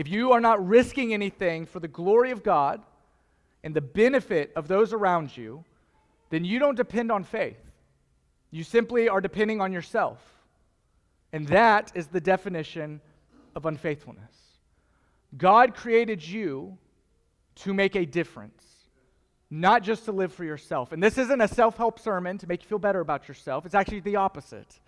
If 0.00 0.08
you 0.08 0.32
are 0.32 0.40
not 0.40 0.66
risking 0.66 1.12
anything 1.12 1.66
for 1.66 1.78
the 1.78 1.86
glory 1.86 2.30
of 2.30 2.42
God 2.42 2.80
and 3.62 3.76
the 3.76 3.82
benefit 3.82 4.50
of 4.56 4.66
those 4.66 4.94
around 4.94 5.36
you, 5.36 5.62
then 6.30 6.42
you 6.42 6.58
don't 6.58 6.74
depend 6.74 7.12
on 7.12 7.22
faith. 7.22 7.60
You 8.50 8.64
simply 8.64 9.10
are 9.10 9.20
depending 9.20 9.60
on 9.60 9.74
yourself. 9.74 10.18
And 11.34 11.46
that 11.48 11.92
is 11.94 12.06
the 12.06 12.18
definition 12.18 13.02
of 13.54 13.66
unfaithfulness. 13.66 14.32
God 15.36 15.74
created 15.74 16.26
you 16.26 16.78
to 17.56 17.74
make 17.74 17.94
a 17.94 18.06
difference, 18.06 18.64
not 19.50 19.82
just 19.82 20.06
to 20.06 20.12
live 20.12 20.32
for 20.32 20.44
yourself. 20.44 20.92
And 20.92 21.02
this 21.02 21.18
isn't 21.18 21.42
a 21.42 21.46
self 21.48 21.76
help 21.76 21.98
sermon 21.98 22.38
to 22.38 22.46
make 22.46 22.62
you 22.62 22.68
feel 22.68 22.78
better 22.78 23.00
about 23.00 23.28
yourself, 23.28 23.66
it's 23.66 23.74
actually 23.74 24.00
the 24.00 24.16
opposite. 24.16 24.80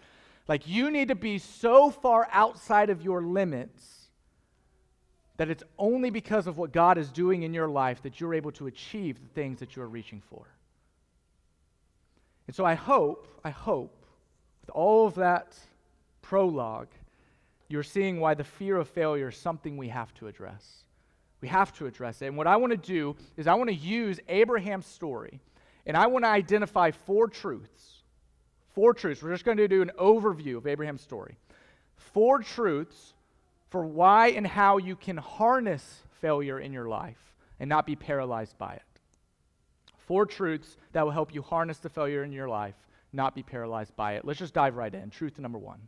Like, 0.49 0.67
you 0.67 0.91
need 0.91 1.09
to 1.09 1.15
be 1.15 1.37
so 1.37 1.91
far 1.91 2.31
outside 2.33 2.89
of 2.89 3.03
your 3.03 3.21
limits 3.21 4.02
that 5.43 5.51
it's 5.51 5.65
only 5.77 6.09
because 6.09 6.47
of 6.47 6.57
what 6.57 6.71
God 6.71 6.97
is 6.99 7.11
doing 7.11 7.43
in 7.43 7.53
your 7.53 7.67
life 7.67 8.01
that 8.03 8.21
you're 8.21 8.33
able 8.33 8.53
to 8.53 8.69
achieve 8.69 9.19
the 9.21 9.27
things 9.35 9.59
that 9.59 9.75
you're 9.75 9.89
reaching 9.89 10.23
for. 10.31 10.47
And 12.47 12.55
so 12.55 12.65
I 12.65 12.75
hope, 12.75 13.27
I 13.43 13.51
hope, 13.51 14.07
with 14.61 14.71
all 14.71 15.09
of 15.09 15.17
that 15.17 15.59
prologue, 16.21 16.87
you're 17.67 17.83
seeing 17.83 18.21
why 18.21 18.35
the 18.35 18.45
fear 18.45 18.77
of 18.77 18.89
failure 18.89 19.31
is 19.31 19.37
something 19.37 19.77
we 19.77 19.89
have 19.89 20.15
to 20.15 20.29
address. 20.29 20.85
We 21.41 21.49
have 21.49 21.73
to 21.79 21.87
address 21.87 22.23
it. 22.23 22.27
And 22.27 22.37
what 22.37 22.47
I 22.47 22.55
want 22.55 22.71
to 22.71 22.77
do 22.77 23.17
is 23.37 23.49
I 23.49 23.55
want 23.55 23.69
to 23.69 23.75
use 23.75 24.21
Abraham's 24.29 24.87
story 24.87 25.41
and 25.87 25.97
I 25.97 26.07
want 26.07 26.25
to 26.25 26.29
identify 26.29 26.93
four 26.93 27.27
truths. 27.27 28.05
Four 28.77 28.95
truths. 28.95 29.21
We're 29.21 29.33
just 29.33 29.45
going 29.45 29.57
to 29.57 29.67
do 29.67 29.83
an 29.83 29.91
overview 29.99 30.57
of 30.57 30.69
Abraham's 30.69 31.03
story. 31.03 31.37
Four 31.97 32.43
truths 32.43 33.15
for 33.73 33.87
why 33.87 34.29
and 34.29 34.47
how 34.47 34.77
you 34.77 34.95
can 34.95 35.17
harness 35.17 36.03
failure 36.21 36.61
in 36.61 36.75
your 36.75 36.89
life 36.89 37.35
and 37.59 37.71
not 37.71 37.87
be 37.87 37.97
paralyzed 37.97 38.59
by 38.59 38.75
it. 38.75 38.83
Four 39.97 40.27
truths 40.27 40.77
that 40.93 41.03
will 41.03 41.11
help 41.11 41.35
you 41.35 41.41
harness 41.41 41.79
the 41.79 41.89
failure 41.89 42.23
in 42.23 42.33
your 42.33 42.51
life, 42.51 42.75
not 43.15 43.35
be 43.35 43.43
paralyzed 43.43 43.97
by 43.97 44.13
it. 44.13 44.27
Let's 44.27 44.39
just 44.39 44.53
dive 44.53 44.77
right 44.77 44.95
in. 44.95 45.09
Truth 45.09 45.39
number 45.39 45.59
one 45.59 45.81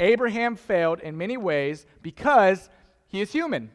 Abraham 0.00 0.56
failed 0.56 1.00
in 1.00 1.18
many 1.18 1.36
ways 1.36 1.84
because 2.00 2.70
he 3.08 3.20
is 3.20 3.30
human. 3.30 3.70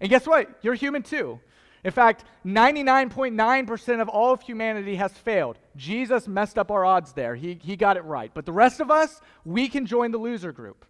And 0.00 0.08
guess 0.08 0.26
what? 0.26 0.48
You're 0.62 0.74
human 0.74 1.02
too. 1.02 1.40
In 1.84 1.90
fact, 1.90 2.24
99.9% 2.46 4.00
of 4.00 4.08
all 4.08 4.32
of 4.32 4.40
humanity 4.40 4.96
has 4.96 5.12
failed. 5.12 5.58
Jesus 5.76 6.26
messed 6.26 6.56
up 6.56 6.70
our 6.70 6.86
odds 6.86 7.12
there. 7.12 7.34
He, 7.34 7.58
he 7.62 7.76
got 7.76 7.98
it 7.98 8.04
right. 8.04 8.30
But 8.32 8.46
the 8.46 8.52
rest 8.52 8.80
of 8.80 8.90
us, 8.90 9.20
we 9.44 9.68
can 9.68 9.84
join 9.84 10.10
the 10.10 10.18
loser 10.18 10.52
group. 10.52 10.86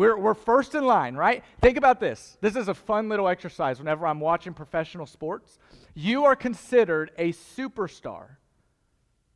We're, 0.00 0.16
we're 0.16 0.32
first 0.32 0.74
in 0.74 0.86
line, 0.86 1.14
right? 1.14 1.44
Think 1.60 1.76
about 1.76 2.00
this. 2.00 2.38
This 2.40 2.56
is 2.56 2.68
a 2.68 2.74
fun 2.74 3.10
little 3.10 3.28
exercise 3.28 3.78
whenever 3.78 4.06
I'm 4.06 4.18
watching 4.18 4.54
professional 4.54 5.04
sports. 5.04 5.58
You 5.92 6.24
are 6.24 6.34
considered 6.34 7.10
a 7.18 7.34
superstar. 7.34 8.36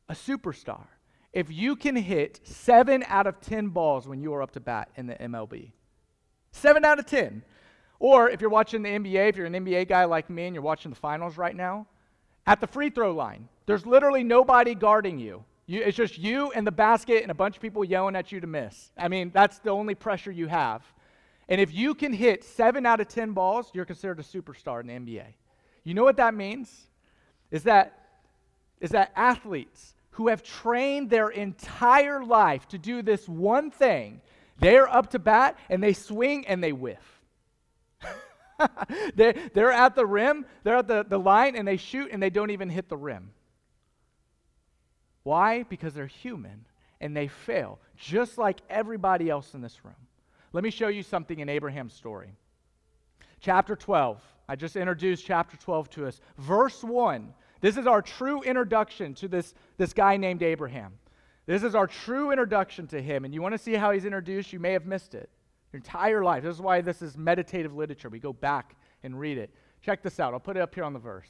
A 0.09 0.15
superstar. 0.15 0.87
If 1.35 1.53
you 1.53 1.77
can 1.77 1.97
hit 1.97 2.41
seven 2.45 3.05
out 3.09 3.27
of 3.27 3.43
10 3.43 3.69
balls 3.69 4.09
when 4.09 4.23
you 4.23 4.33
are 4.33 4.41
up 4.41 4.53
to 4.53 4.61
bat 4.61 4.89
in 4.97 5.07
the 5.07 5.17
MLB, 5.17 5.73
seven 6.51 6.83
out 6.83 6.99
of 6.99 7.05
10. 7.05 7.43
Or 7.99 8.31
if 8.31 8.41
you're 8.41 8.49
watching 8.49 8.81
the 8.81 8.89
NBA, 8.89 9.29
if 9.29 9.37
you're 9.37 9.45
an 9.45 9.53
NBA 9.53 9.87
guy 9.87 10.07
like 10.07 10.31
me 10.31 10.47
and 10.47 10.55
you're 10.55 10.63
watching 10.63 10.91
the 10.91 10.97
finals 10.97 11.37
right 11.37 11.55
now, 11.55 11.87
at 12.47 12.63
the 12.63 12.67
free 12.67 12.89
throw 12.89 13.13
line, 13.13 13.51
there's 13.67 13.85
literally 13.85 14.25
nobody 14.25 14.75
guarding 14.75 15.19
you. 15.19 15.45
You, 15.67 15.83
it's 15.83 15.97
just 15.97 16.19
you 16.19 16.53
and 16.53 16.67
the 16.67 16.73
basket 16.73 17.23
and 17.23 17.31
a 17.31 17.35
bunch 17.35 17.57
of 17.57 17.63
people 17.63 17.85
yelling 17.85 18.17
at 18.17 18.33
you 18.33 18.41
to 18.41 18.47
miss. 18.47 18.91
I 18.99 19.09
mean, 19.09 19.31
that's 19.33 19.59
the 19.59 19.71
only 19.71 19.95
pressure 19.95 20.31
you 20.31 20.47
have. 20.47 20.83
And 21.49 21.61
if 21.61 21.73
you 21.73 21.95
can 21.95 22.13
hit 22.13 22.45
seven 22.45 22.87
out 22.87 23.01
of 23.01 23.09
10 23.09 23.33
balls, 23.33 23.71
you're 23.73 23.85
considered 23.85 24.19
a 24.19 24.23
superstar 24.23 24.81
in 24.81 24.87
the 24.87 24.95
NBA. 24.95 25.27
You 25.85 25.95
know 25.95 26.05
what 26.05 26.17
that 26.17 26.35
means? 26.35 26.87
Is 27.51 27.65
that, 27.65 27.99
is 28.81 28.91
that 28.91 29.13
athletes 29.17 29.95
who 30.13 30.29
have 30.29 30.43
trained 30.43 31.11
their 31.11 31.29
entire 31.29 32.25
life 32.25 32.69
to 32.69 32.79
do 32.79 33.03
this 33.03 33.29
one 33.29 33.71
thing, 33.71 34.21
they're 34.59 34.89
up 34.89 35.11
to 35.11 35.19
bat 35.19 35.59
and 35.69 35.83
they 35.83 35.93
swing 35.93 36.47
and 36.47 36.63
they 36.63 36.73
whiff. 36.73 37.21
they, 39.15 39.35
they're 39.53 39.73
at 39.73 39.95
the 39.95 40.07
rim, 40.07 40.47
they're 40.63 40.77
at 40.77 40.89
the, 40.89 41.05
the 41.09 41.19
line, 41.19 41.57
and 41.57 41.67
they 41.67 41.77
shoot 41.77 42.11
and 42.13 42.23
they 42.23 42.31
don't 42.31 42.51
even 42.51 42.69
hit 42.69 42.89
the 42.89 42.97
rim. 42.97 43.31
Why? 45.25 45.65
Because 45.65 45.95
they're 45.95 46.07
human 46.07 46.65
and 47.01 47.17
they 47.17 47.27
fail, 47.27 47.81
just 47.97 48.39
like 48.39 48.61
everybody 48.71 49.29
else 49.29 49.55
in 49.55 49.61
this 49.61 49.85
room. 49.85 49.95
Let 50.53 50.63
me 50.63 50.71
show 50.71 50.89
you 50.89 51.03
something 51.03 51.41
in 51.41 51.49
Abraham's 51.49 51.93
story. 51.93 52.37
Chapter 53.41 53.75
12. 53.75 54.23
I 54.49 54.57
just 54.57 54.77
introduced 54.77 55.27
chapter 55.27 55.57
12 55.57 55.91
to 55.91 56.07
us. 56.07 56.21
Verse 56.39 56.85
1. 56.85 57.35
This 57.61 57.77
is 57.77 57.87
our 57.87 58.03
true 58.03 58.43
introduction 58.43 59.15
to 59.15 59.29
this, 59.29 59.55
this 59.79 59.93
guy 59.93 60.17
named 60.17 60.43
Abraham. 60.43 60.93
This 61.47 61.63
is 61.63 61.75
our 61.75 61.87
true 61.87 62.31
introduction 62.31 62.87
to 62.89 63.03
him. 63.03 63.25
And 63.25 63.35
you 63.35 63.43
want 63.43 63.53
to 63.53 63.59
see 63.59 63.75
how 63.75 63.91
he's 63.91 64.05
introduced? 64.05 64.53
You 64.53 64.61
may 64.61 64.73
have 64.73 64.87
missed 64.87 65.15
it 65.15 65.31
your 65.73 65.79
entire 65.79 66.23
life. 66.23 66.43
This 66.45 66.55
is 66.55 66.63
why 66.63 66.81
this 66.81 67.03
is 67.03 67.17
meditative 67.19 67.75
literature. 67.75 68.09
We 68.09 68.21
go 68.21 68.33
back 68.33 68.77
and 69.03 69.19
read 69.19 69.39
it. 69.39 69.51
Check 69.83 70.03
this 70.03 70.21
out. 70.21 70.33
I'll 70.33 70.41
put 70.41 70.57
it 70.57 70.61
up 70.61 70.75
here 70.75 70.85
on 70.85 70.93
the 70.93 70.99
verse. 70.99 71.29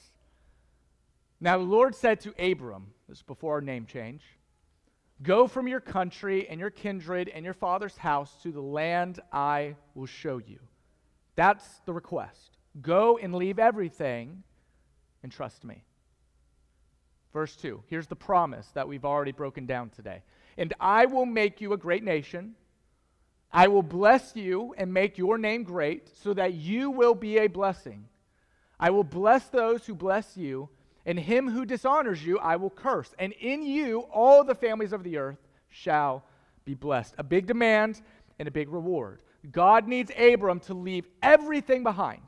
Now, 1.45 1.59
the 1.59 1.65
Lord 1.65 1.95
said 1.95 2.21
to 2.21 2.33
Abram, 2.43 2.87
this 3.07 3.19
is 3.19 3.23
before 3.23 3.57
our 3.57 3.61
name 3.61 3.85
change, 3.85 4.23
Go 5.23 5.47
from 5.47 5.69
your 5.69 5.79
country 5.79 6.49
and 6.49 6.59
your 6.59 6.71
kindred 6.71 7.29
and 7.29 7.45
your 7.45 7.53
father's 7.53 7.99
house 7.99 8.35
to 8.43 8.51
the 8.51 8.63
land 8.63 9.21
I 9.31 9.77
will 9.95 10.07
show 10.07 10.39
you. 10.39 10.59
That's 11.37 11.81
the 11.85 11.93
request. 11.93 12.57
Go 12.81 13.19
and 13.19 13.35
leave 13.35 13.59
everything 13.59 14.43
and 15.23 15.31
trust 15.31 15.65
me. 15.65 15.85
Verse 17.35 17.55
2. 17.57 17.83
Here's 17.89 18.07
the 18.07 18.17
promise 18.17 18.69
that 18.69 18.89
we've 18.89 19.05
already 19.05 19.33
broken 19.33 19.67
down 19.67 19.91
today. 19.91 20.23
And 20.57 20.73
I 20.81 21.05
will 21.05 21.27
make 21.27 21.61
you 21.61 21.75
a 21.75 21.79
great 21.79 22.05
nation. 22.05 22.55
I 23.53 23.69
will 23.69 23.83
bless 23.83 24.35
you 24.35 24.75
and 24.79 24.95
make 24.95 25.19
your 25.19 25.37
name 25.37 25.63
great 25.63 26.09
so 26.23 26.33
that 26.33 26.55
you 26.55 26.91
will 26.91 27.15
be 27.15 27.37
a 27.37 27.49
blessing. 27.49 28.07
I 28.81 28.89
will 28.89 29.05
bless 29.05 29.51
those 29.51 29.85
who 29.85 29.95
bless 29.95 30.39
you, 30.39 30.71
and 31.07 31.19
him 31.19 31.49
who 31.51 31.65
dishonors 31.65 32.25
you 32.25 32.39
I 32.39 32.57
will 32.57 32.71
curse. 32.71 33.15
And 33.19 33.33
in 33.35 33.63
you 33.63 34.01
all 34.13 34.45
the 34.45 34.55
families 34.55 34.93
of 34.93 35.03
the 35.03 35.19
earth 35.19 35.39
shall 35.69 36.25
be 36.65 36.75
blessed. 36.75 37.15
A 37.19 37.23
big 37.23 37.47
demand 37.47 38.01
and 38.39 38.49
a 38.49 38.51
big 38.51 38.69
reward. 38.69 39.23
God 39.53 39.87
needs 39.87 40.11
Abram 40.17 40.61
to 40.61 40.75
leave 40.75 41.07
everything 41.23 41.83
behind. 41.83 42.23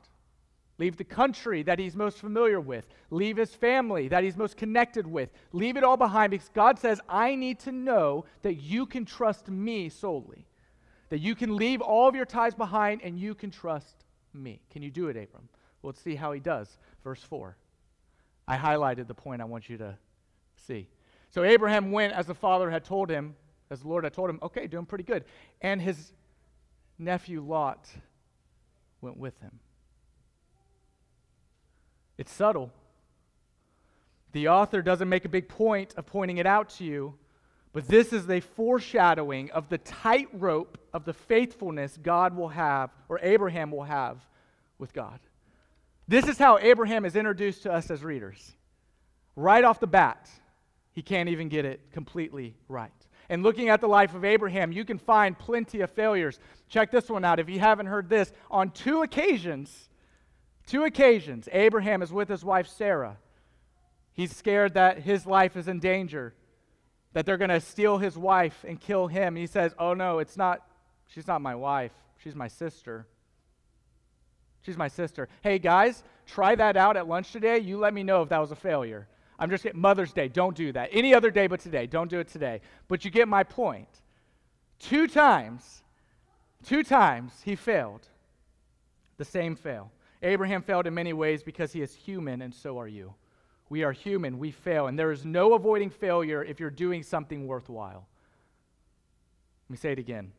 Leave 0.79 0.95
the 0.95 1.03
country 1.03 1.63
that 1.63 1.79
he's 1.79 1.95
most 1.95 2.19
familiar 2.19 2.59
with. 2.61 2.87
Leave 3.09 3.37
his 3.37 3.53
family 3.55 4.07
that 4.09 4.23
he's 4.23 4.37
most 4.37 4.57
connected 4.57 5.07
with. 5.07 5.29
Leave 5.51 5.75
it 5.75 5.83
all 5.83 5.97
behind 5.97 6.29
because 6.29 6.49
God 6.49 6.77
says, 6.77 7.01
I 7.09 7.33
need 7.33 7.59
to 7.61 7.71
know 7.71 8.25
that 8.43 8.55
you 8.55 8.85
can 8.85 9.03
trust 9.03 9.47
me 9.47 9.89
solely. 9.89 10.45
That 11.09 11.19
you 11.19 11.33
can 11.33 11.55
leave 11.55 11.81
all 11.81 12.07
of 12.07 12.15
your 12.15 12.25
ties 12.25 12.53
behind 12.53 13.01
and 13.03 13.17
you 13.17 13.33
can 13.33 13.49
trust 13.49 14.05
me. 14.33 14.61
Can 14.69 14.83
you 14.83 14.91
do 14.91 15.07
it, 15.07 15.17
Abram? 15.17 15.49
Well, 15.81 15.89
let's 15.89 16.01
see 16.01 16.15
how 16.15 16.31
he 16.31 16.39
does. 16.39 16.77
Verse 17.03 17.23
4. 17.23 17.57
I 18.47 18.57
highlighted 18.57 19.07
the 19.07 19.13
point 19.13 19.41
I 19.41 19.45
want 19.45 19.69
you 19.69 19.77
to 19.77 19.97
see. 20.55 20.87
So 21.29 21.43
Abraham 21.43 21.91
went 21.91 22.13
as 22.13 22.27
the 22.27 22.33
father 22.33 22.71
had 22.71 22.85
told 22.85 23.09
him, 23.09 23.35
as 23.69 23.81
the 23.81 23.87
Lord 23.87 24.05
had 24.05 24.13
told 24.13 24.29
him, 24.29 24.39
okay, 24.41 24.67
doing 24.67 24.85
pretty 24.85 25.03
good. 25.03 25.25
And 25.61 25.81
his 25.81 26.13
nephew 26.97 27.41
Lot 27.41 27.89
went 29.01 29.17
with 29.17 29.37
him. 29.41 29.59
It's 32.17 32.31
subtle. 32.31 32.71
The 34.31 34.47
author 34.47 34.81
doesn't 34.81 35.09
make 35.09 35.25
a 35.25 35.29
big 35.29 35.49
point 35.49 35.93
of 35.97 36.05
pointing 36.05 36.37
it 36.37 36.45
out 36.45 36.69
to 36.71 36.83
you, 36.83 37.15
but 37.73 37.87
this 37.87 38.13
is 38.13 38.29
a 38.29 38.39
foreshadowing 38.39 39.51
of 39.51 39.69
the 39.69 39.77
tightrope 39.79 40.77
of 40.93 41.05
the 41.05 41.13
faithfulness 41.13 41.97
God 42.01 42.35
will 42.35 42.49
have, 42.49 42.89
or 43.09 43.19
Abraham 43.21 43.71
will 43.71 43.83
have, 43.83 44.25
with 44.79 44.93
God. 44.93 45.19
This 46.07 46.27
is 46.27 46.37
how 46.37 46.57
Abraham 46.59 47.05
is 47.05 47.15
introduced 47.15 47.63
to 47.63 47.71
us 47.71 47.91
as 47.91 48.03
readers. 48.03 48.53
Right 49.35 49.63
off 49.63 49.79
the 49.79 49.87
bat, 49.87 50.29
he 50.93 51.01
can't 51.01 51.29
even 51.29 51.49
get 51.49 51.65
it 51.65 51.91
completely 51.91 52.55
right. 52.69 52.91
And 53.29 53.43
looking 53.43 53.67
at 53.69 53.81
the 53.81 53.87
life 53.87 54.15
of 54.15 54.23
Abraham, 54.23 54.71
you 54.71 54.85
can 54.85 54.97
find 54.97 55.37
plenty 55.37 55.81
of 55.81 55.91
failures. 55.91 56.39
Check 56.69 56.91
this 56.91 57.09
one 57.09 57.25
out. 57.25 57.39
If 57.39 57.49
you 57.49 57.59
haven't 57.59 57.87
heard 57.87 58.07
this, 58.07 58.31
on 58.49 58.71
two 58.71 59.01
occasions, 59.01 59.89
two 60.65 60.85
occasions, 60.85 61.49
Abraham 61.51 62.01
is 62.01 62.13
with 62.13 62.29
his 62.29 62.45
wife 62.45 62.67
Sarah. 62.67 63.17
He's 64.13 64.35
scared 64.35 64.75
that 64.75 64.99
his 64.99 65.25
life 65.25 65.57
is 65.57 65.67
in 65.67 65.79
danger, 65.79 66.33
that 67.13 67.25
they're 67.25 67.37
going 67.37 67.49
to 67.49 67.59
steal 67.59 67.97
his 67.97 68.17
wife 68.17 68.63
and 68.65 68.79
kill 68.79 69.07
him. 69.07 69.35
He 69.35 69.45
says, 69.45 69.75
Oh, 69.77 69.93
no, 69.93 70.19
it's 70.19 70.37
not, 70.37 70.65
she's 71.07 71.27
not 71.27 71.41
my 71.41 71.53
wife, 71.53 71.91
she's 72.23 72.33
my 72.33 72.47
sister. 72.47 73.07
She's 74.67 74.75
my 74.75 74.89
sister. 74.89 75.29
Hey, 75.43 75.59
guys, 75.59 76.03
try 76.25 76.53
that 76.55 76.75
out 76.75 76.97
at 76.97 77.07
lunch 77.07 77.31
today. 77.31 77.57
You 77.57 77.77
let 77.77 77.93
me 77.93 78.03
know 78.03 78.21
if 78.21 78.27
that 78.27 78.39
was 78.39 78.51
a 78.51 78.55
failure. 78.55 79.07
I'm 79.39 79.49
just 79.49 79.63
getting 79.63 79.79
Mother's 79.79 80.11
Day. 80.11 80.27
Don't 80.27 80.57
do 80.57 80.73
that. 80.73 80.89
Any 80.91 81.13
other 81.13 81.31
day 81.31 81.47
but 81.47 81.61
today. 81.61 81.87
Don't 81.87 82.09
do 82.09 82.19
it 82.19 82.27
today. 82.27 82.59
But 82.89 83.05
you 83.05 83.09
get 83.09 83.29
my 83.29 83.43
point. 83.43 83.87
Two 84.77 85.07
times, 85.07 85.83
two 86.65 86.83
times 86.83 87.31
he 87.45 87.55
failed. 87.55 88.09
The 89.15 89.23
same 89.23 89.55
fail. 89.55 89.89
Abraham 90.21 90.61
failed 90.61 90.85
in 90.85 90.93
many 90.93 91.13
ways 91.13 91.43
because 91.43 91.71
he 91.71 91.81
is 91.81 91.95
human, 91.95 92.41
and 92.41 92.53
so 92.53 92.77
are 92.77 92.89
you. 92.89 93.13
We 93.69 93.85
are 93.85 93.93
human. 93.93 94.37
We 94.37 94.51
fail. 94.51 94.87
And 94.87 94.99
there 94.99 95.13
is 95.13 95.23
no 95.23 95.53
avoiding 95.53 95.91
failure 95.91 96.43
if 96.43 96.59
you're 96.59 96.69
doing 96.69 97.03
something 97.03 97.47
worthwhile. 97.47 98.05
Let 99.69 99.71
me 99.71 99.77
say 99.77 99.93
it 99.93 99.99
again. 99.99 100.33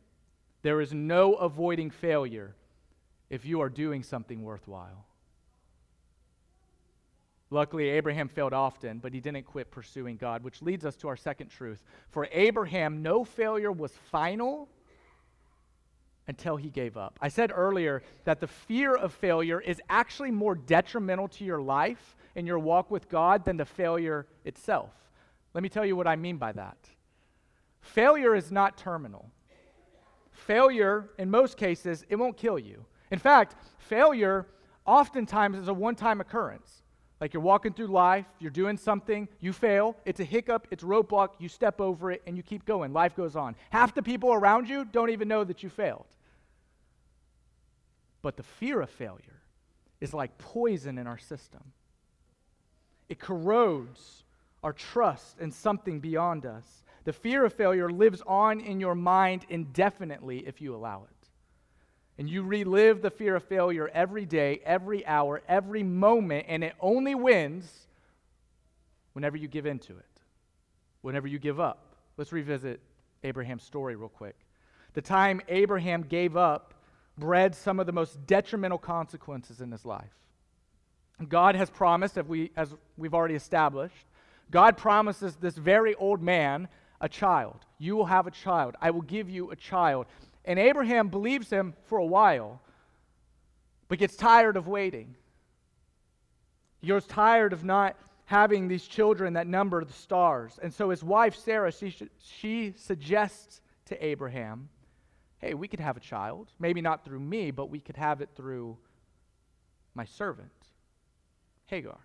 There 0.61 0.81
is 0.81 0.93
no 0.93 1.33
avoiding 1.33 1.89
failure 1.89 2.53
if 3.29 3.45
you 3.45 3.61
are 3.61 3.69
doing 3.69 4.03
something 4.03 4.43
worthwhile. 4.43 5.05
Luckily, 7.51 7.89
Abraham 7.89 8.27
failed 8.27 8.53
often, 8.53 8.99
but 8.99 9.13
he 9.13 9.19
didn't 9.19 9.43
quit 9.43 9.71
pursuing 9.71 10.17
God, 10.17 10.43
which 10.43 10.61
leads 10.61 10.85
us 10.85 10.95
to 10.97 11.07
our 11.07 11.17
second 11.17 11.49
truth. 11.49 11.83
For 12.09 12.27
Abraham, 12.31 13.01
no 13.01 13.23
failure 13.23 13.71
was 13.71 13.91
final 14.11 14.69
until 16.27 16.57
he 16.57 16.69
gave 16.69 16.95
up. 16.95 17.17
I 17.19 17.27
said 17.29 17.51
earlier 17.53 18.03
that 18.23 18.39
the 18.39 18.47
fear 18.47 18.95
of 18.95 19.13
failure 19.13 19.59
is 19.59 19.81
actually 19.89 20.29
more 20.29 20.53
detrimental 20.53 21.27
to 21.29 21.43
your 21.43 21.59
life 21.59 22.15
and 22.35 22.45
your 22.45 22.59
walk 22.59 22.91
with 22.91 23.09
God 23.09 23.43
than 23.45 23.57
the 23.57 23.65
failure 23.65 24.27
itself. 24.45 24.91
Let 25.55 25.63
me 25.63 25.69
tell 25.69 25.85
you 25.85 25.95
what 25.95 26.05
I 26.05 26.15
mean 26.15 26.37
by 26.37 26.51
that. 26.51 26.77
Failure 27.81 28.35
is 28.35 28.51
not 28.51 28.77
terminal. 28.77 29.31
Failure, 30.31 31.09
in 31.17 31.31
most 31.31 31.57
cases, 31.57 32.05
it 32.09 32.15
won't 32.15 32.37
kill 32.37 32.59
you. 32.59 32.85
In 33.11 33.19
fact, 33.19 33.55
failure 33.77 34.45
oftentimes 34.85 35.57
is 35.57 35.67
a 35.67 35.73
one 35.73 35.95
time 35.95 36.21
occurrence. 36.21 36.83
Like 37.19 37.33
you're 37.33 37.43
walking 37.43 37.73
through 37.73 37.87
life, 37.87 38.25
you're 38.39 38.51
doing 38.51 38.77
something, 38.77 39.27
you 39.41 39.51
fail, 39.51 39.97
it's 40.05 40.21
a 40.21 40.23
hiccup, 40.23 40.67
it's 40.71 40.83
a 40.83 40.85
roadblock, 40.85 41.31
you 41.37 41.49
step 41.49 41.81
over 41.81 42.11
it, 42.11 42.21
and 42.25 42.37
you 42.37 42.43
keep 42.43 42.65
going. 42.65 42.93
Life 42.93 43.15
goes 43.15 43.35
on. 43.35 43.55
Half 43.71 43.93
the 43.93 44.01
people 44.01 44.31
around 44.31 44.69
you 44.69 44.85
don't 44.85 45.09
even 45.09 45.27
know 45.27 45.43
that 45.43 45.61
you 45.61 45.69
failed. 45.69 46.05
But 48.21 48.37
the 48.37 48.43
fear 48.43 48.81
of 48.81 48.89
failure 48.89 49.41
is 49.99 50.13
like 50.13 50.37
poison 50.37 50.97
in 50.97 51.07
our 51.07 51.17
system, 51.17 51.61
it 53.09 53.19
corrodes 53.19 54.23
our 54.63 54.73
trust 54.73 55.39
in 55.39 55.51
something 55.51 55.99
beyond 55.99 56.45
us. 56.45 56.83
The 57.05 57.13
fear 57.13 57.45
of 57.45 57.53
failure 57.53 57.89
lives 57.89 58.21
on 58.27 58.59
in 58.59 58.79
your 58.79 58.93
mind 58.93 59.45
indefinitely 59.49 60.45
if 60.45 60.61
you 60.61 60.75
allow 60.75 61.05
it. 61.09 61.18
And 62.19 62.29
you 62.29 62.43
relive 62.43 63.01
the 63.01 63.09
fear 63.09 63.37
of 63.37 63.43
failure 63.45 63.89
every 63.93 64.25
day, 64.25 64.59
every 64.65 65.07
hour, 65.07 65.41
every 65.47 65.83
moment, 65.83 66.47
and 66.49 66.65
it 66.65 66.73
only 66.81 67.15
wins 67.15 67.87
whenever 69.13 69.37
you 69.37 69.47
give 69.47 69.65
in 69.65 69.79
to 69.79 69.93
it, 69.93 70.21
whenever 71.01 71.27
you 71.27 71.39
give 71.39 71.61
up. 71.61 71.95
Let's 72.17 72.33
revisit 72.33 72.81
Abraham's 73.23 73.63
story 73.63 73.95
real 73.95 74.09
quick. 74.09 74.35
The 74.95 75.01
time 75.01 75.39
Abraham 75.47 76.03
gave 76.03 76.35
up 76.35 76.73
bred 77.17 77.55
some 77.55 77.79
of 77.79 77.85
the 77.85 77.93
most 77.93 78.27
detrimental 78.27 78.77
consequences 78.77 79.61
in 79.61 79.71
his 79.71 79.85
life. 79.85 80.11
God 81.29 81.55
has 81.55 81.69
promised, 81.69 82.17
as, 82.17 82.25
we, 82.25 82.51
as 82.57 82.75
we've 82.97 83.13
already 83.13 83.35
established, 83.35 84.07
God 84.51 84.75
promises 84.75 85.37
this 85.37 85.55
very 85.55 85.95
old 85.95 86.21
man 86.21 86.67
a 86.99 87.07
child. 87.07 87.55
You 87.77 87.95
will 87.95 88.07
have 88.07 88.27
a 88.27 88.31
child. 88.31 88.75
I 88.81 88.91
will 88.91 89.03
give 89.03 89.29
you 89.29 89.51
a 89.51 89.55
child. 89.55 90.07
And 90.45 90.57
Abraham 90.57 91.09
believes 91.09 91.49
him 91.49 91.73
for 91.85 91.97
a 91.97 92.05
while, 92.05 92.61
but 93.87 93.99
gets 93.99 94.15
tired 94.15 94.57
of 94.57 94.67
waiting. 94.67 95.15
He 96.79 96.87
grows 96.87 97.05
tired 97.05 97.53
of 97.53 97.63
not 97.63 97.97
having 98.25 98.67
these 98.67 98.85
children 98.85 99.33
that 99.33 99.47
number 99.47 99.83
the 99.83 99.93
stars. 99.93 100.59
And 100.61 100.73
so 100.73 100.89
his 100.89 101.03
wife, 101.03 101.35
Sarah, 101.35 101.71
she, 101.71 101.93
she 102.21 102.73
suggests 102.77 103.61
to 103.85 104.05
Abraham, 104.05 104.69
hey, 105.39 105.53
we 105.53 105.67
could 105.67 105.79
have 105.79 105.97
a 105.97 105.99
child. 105.99 106.51
Maybe 106.59 106.79
not 106.81 107.03
through 107.03 107.19
me, 107.19 107.51
but 107.51 107.69
we 107.69 107.79
could 107.79 107.97
have 107.97 108.21
it 108.21 108.29
through 108.35 108.77
my 109.95 110.05
servant, 110.05 110.51
Hagar. 111.65 111.99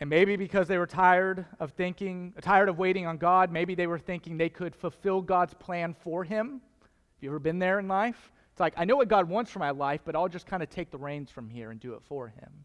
And 0.00 0.08
maybe 0.08 0.36
because 0.36 0.68
they 0.68 0.78
were 0.78 0.86
tired 0.86 1.44
of 1.58 1.72
thinking, 1.72 2.32
tired 2.40 2.68
of 2.68 2.78
waiting 2.78 3.06
on 3.06 3.18
God, 3.18 3.50
maybe 3.50 3.74
they 3.74 3.88
were 3.88 3.98
thinking 3.98 4.36
they 4.36 4.48
could 4.48 4.74
fulfill 4.74 5.20
God's 5.20 5.54
plan 5.54 5.92
for 5.92 6.22
him. 6.22 6.60
Have 6.80 7.22
you 7.22 7.30
ever 7.30 7.40
been 7.40 7.58
there 7.58 7.80
in 7.80 7.88
life? 7.88 8.30
It's 8.52 8.60
like, 8.60 8.74
I 8.76 8.84
know 8.84 8.96
what 8.96 9.08
God 9.08 9.28
wants 9.28 9.50
for 9.50 9.58
my 9.58 9.70
life, 9.70 10.02
but 10.04 10.14
I'll 10.14 10.28
just 10.28 10.46
kind 10.46 10.62
of 10.62 10.70
take 10.70 10.90
the 10.90 10.98
reins 10.98 11.30
from 11.30 11.48
here 11.48 11.70
and 11.70 11.80
do 11.80 11.94
it 11.94 12.02
for 12.04 12.28
him. 12.28 12.64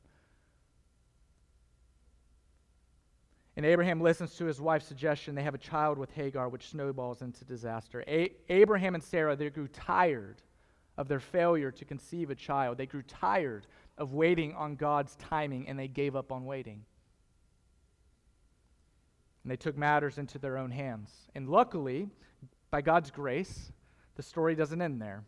And 3.56 3.66
Abraham 3.66 4.02
listens 4.02 4.36
to 4.36 4.46
his 4.46 4.60
wife's 4.60 4.88
suggestion. 4.88 5.36
They 5.36 5.44
have 5.44 5.54
a 5.54 5.60
child 5.60 5.98
with 5.98 6.12
Hagar, 6.12 6.50
which 6.50 6.70
snowballs 6.70 7.22
into 7.22 7.46
disaster. 7.46 8.04
A- 8.08 8.34
Abraham 8.50 8.96
and 8.96 9.04
Sarah, 9.04 9.36
they 9.36 9.50
grew 9.50 9.68
tired 9.68 10.42
of 10.98 11.08
their 11.08 11.20
failure 11.20 11.72
to 11.72 11.86
conceive 11.86 12.30
a 12.30 12.36
child. 12.36 12.78
They 12.78 12.86
grew 12.88 13.04
tired 13.04 13.68
of 13.98 14.14
waiting 14.14 14.54
on 14.54 14.76
God's 14.76 15.16
timing, 15.16 15.68
and 15.68 15.78
they 15.78 15.88
gave 15.88 16.16
up 16.16 16.32
on 16.32 16.46
waiting. 16.46 16.86
And 19.44 19.52
they 19.52 19.58
took 19.58 19.78
matters 19.78 20.18
into 20.18 20.40
their 20.40 20.58
own 20.58 20.72
hands. 20.72 21.10
And 21.36 21.50
luckily, 21.50 22.10
by 22.72 22.82
God's 22.82 23.12
grace, 23.12 23.72
the 24.16 24.24
story 24.24 24.56
doesn't 24.56 24.82
end 24.82 25.02
there. 25.02 25.24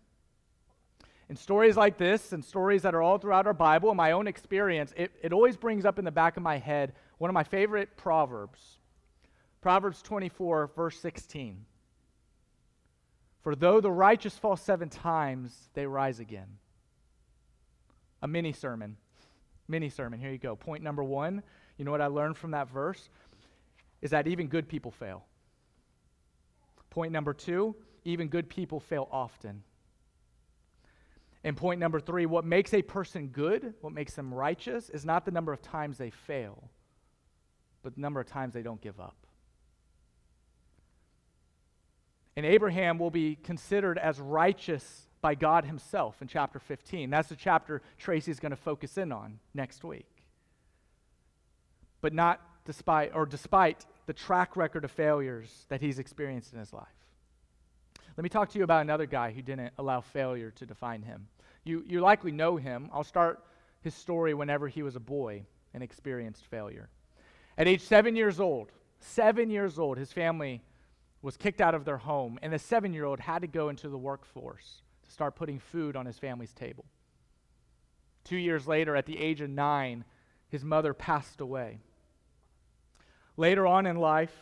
In 1.29 1.35
stories 1.35 1.75
like 1.75 1.97
this 1.97 2.33
and 2.33 2.45
stories 2.45 2.83
that 2.83 2.93
are 2.93 3.01
all 3.01 3.17
throughout 3.17 3.47
our 3.47 3.53
Bible, 3.53 3.91
in 3.91 3.97
my 3.97 4.11
own 4.11 4.27
experience, 4.27 4.93
it, 4.95 5.11
it 5.21 5.33
always 5.33 5.57
brings 5.57 5.85
up 5.85 5.97
in 5.97 6.05
the 6.05 6.11
back 6.11 6.37
of 6.37 6.43
my 6.43 6.57
head 6.57 6.93
one 7.17 7.29
of 7.29 7.33
my 7.33 7.43
favorite 7.43 7.97
proverbs 7.97 8.79
Proverbs 9.65 10.03
24, 10.03 10.69
verse 10.75 10.99
16. 10.99 11.65
For 13.41 13.55
though 13.55 13.81
the 13.81 13.89
righteous 13.89 14.37
fall 14.37 14.55
seven 14.55 14.89
times, 14.89 15.71
they 15.73 15.87
rise 15.87 16.19
again. 16.19 16.59
A 18.21 18.27
mini 18.27 18.53
sermon. 18.53 18.97
Mini 19.67 19.89
sermon. 19.89 20.19
Here 20.19 20.29
you 20.29 20.37
go. 20.37 20.55
Point 20.55 20.83
number 20.83 21.03
one. 21.03 21.41
You 21.79 21.85
know 21.85 21.89
what 21.89 22.01
I 22.01 22.05
learned 22.05 22.37
from 22.37 22.51
that 22.51 22.69
verse? 22.69 23.09
Is 24.05 24.11
that 24.11 24.27
even 24.27 24.49
good 24.49 24.67
people 24.67 24.91
fail. 24.91 25.25
Point 26.91 27.11
number 27.11 27.33
two 27.33 27.75
even 28.03 28.27
good 28.27 28.47
people 28.47 28.79
fail 28.79 29.09
often. 29.11 29.63
And 31.43 31.57
point 31.57 31.79
number 31.79 31.99
three 31.99 32.27
what 32.27 32.45
makes 32.45 32.71
a 32.75 32.83
person 32.83 33.29
good, 33.29 33.73
what 33.81 33.93
makes 33.93 34.13
them 34.13 34.31
righteous, 34.31 34.91
is 34.91 35.05
not 35.05 35.25
the 35.25 35.31
number 35.31 35.51
of 35.51 35.63
times 35.63 35.97
they 35.97 36.11
fail, 36.11 36.69
but 37.81 37.95
the 37.95 38.01
number 38.01 38.19
of 38.19 38.27
times 38.27 38.53
they 38.53 38.61
don't 38.61 38.79
give 38.79 38.99
up. 38.99 39.17
And 42.35 42.45
Abraham 42.45 42.99
will 42.99 43.09
be 43.09 43.37
considered 43.37 43.97
as 43.97 44.19
righteous 44.19 45.07
by 45.19 45.33
God 45.33 45.65
himself 45.65 46.21
in 46.21 46.27
chapter 46.27 46.59
15. 46.59 47.09
That's 47.09 47.29
the 47.29 47.35
chapter 47.35 47.81
Tracy's 47.97 48.39
going 48.39 48.51
to 48.51 48.55
focus 48.55 48.99
in 48.99 49.11
on 49.11 49.39
next 49.55 49.83
week. 49.83 50.05
But 52.01 52.13
not 52.13 52.39
despite 52.65 53.15
or 53.15 53.25
despite 53.25 53.83
the 54.05 54.13
track 54.13 54.55
record 54.55 54.85
of 54.85 54.91
failures 54.91 55.65
that 55.69 55.81
he's 55.81 55.99
experienced 55.99 56.53
in 56.53 56.59
his 56.59 56.73
life. 56.73 56.87
Let 58.17 58.23
me 58.23 58.29
talk 58.29 58.49
to 58.49 58.57
you 58.57 58.63
about 58.63 58.81
another 58.81 59.05
guy 59.05 59.31
who 59.31 59.41
didn't 59.41 59.73
allow 59.77 60.01
failure 60.01 60.51
to 60.51 60.65
define 60.65 61.01
him. 61.01 61.27
You, 61.63 61.83
you 61.87 61.99
likely 61.99 62.31
know 62.31 62.55
him. 62.55 62.89
I'll 62.93 63.03
start 63.03 63.43
his 63.81 63.93
story 63.93 64.33
whenever 64.33 64.67
he 64.67 64.83
was 64.83 64.95
a 64.95 65.01
boy 65.01 65.45
and 65.73 65.83
experienced 65.83 66.45
failure. 66.45 66.89
At 67.57 67.67
age 67.67 67.81
seven 67.81 68.15
years 68.15 68.39
old, 68.39 68.71
seven 68.99 69.49
years 69.49 69.77
old, 69.77 69.97
his 69.97 70.13
family 70.13 70.61
was 71.21 71.37
kicked 71.37 71.59
out 71.59 71.75
of 71.75 71.85
their 71.85 71.97
home, 71.97 72.39
and 72.41 72.53
the 72.53 72.59
seven 72.59 72.93
year 72.93 73.05
old 73.05 73.19
had 73.19 73.41
to 73.41 73.47
go 73.47 73.69
into 73.69 73.89
the 73.89 73.97
workforce 73.97 74.81
to 75.03 75.11
start 75.11 75.35
putting 75.35 75.59
food 75.59 75.95
on 75.95 76.05
his 76.05 76.19
family's 76.19 76.53
table. 76.53 76.85
Two 78.23 78.37
years 78.37 78.67
later, 78.67 78.95
at 78.95 79.05
the 79.05 79.19
age 79.19 79.41
of 79.41 79.49
nine, 79.49 80.05
his 80.49 80.63
mother 80.63 80.93
passed 80.93 81.41
away. 81.41 81.79
Later 83.37 83.67
on 83.67 83.85
in 83.85 83.97
life, 83.97 84.33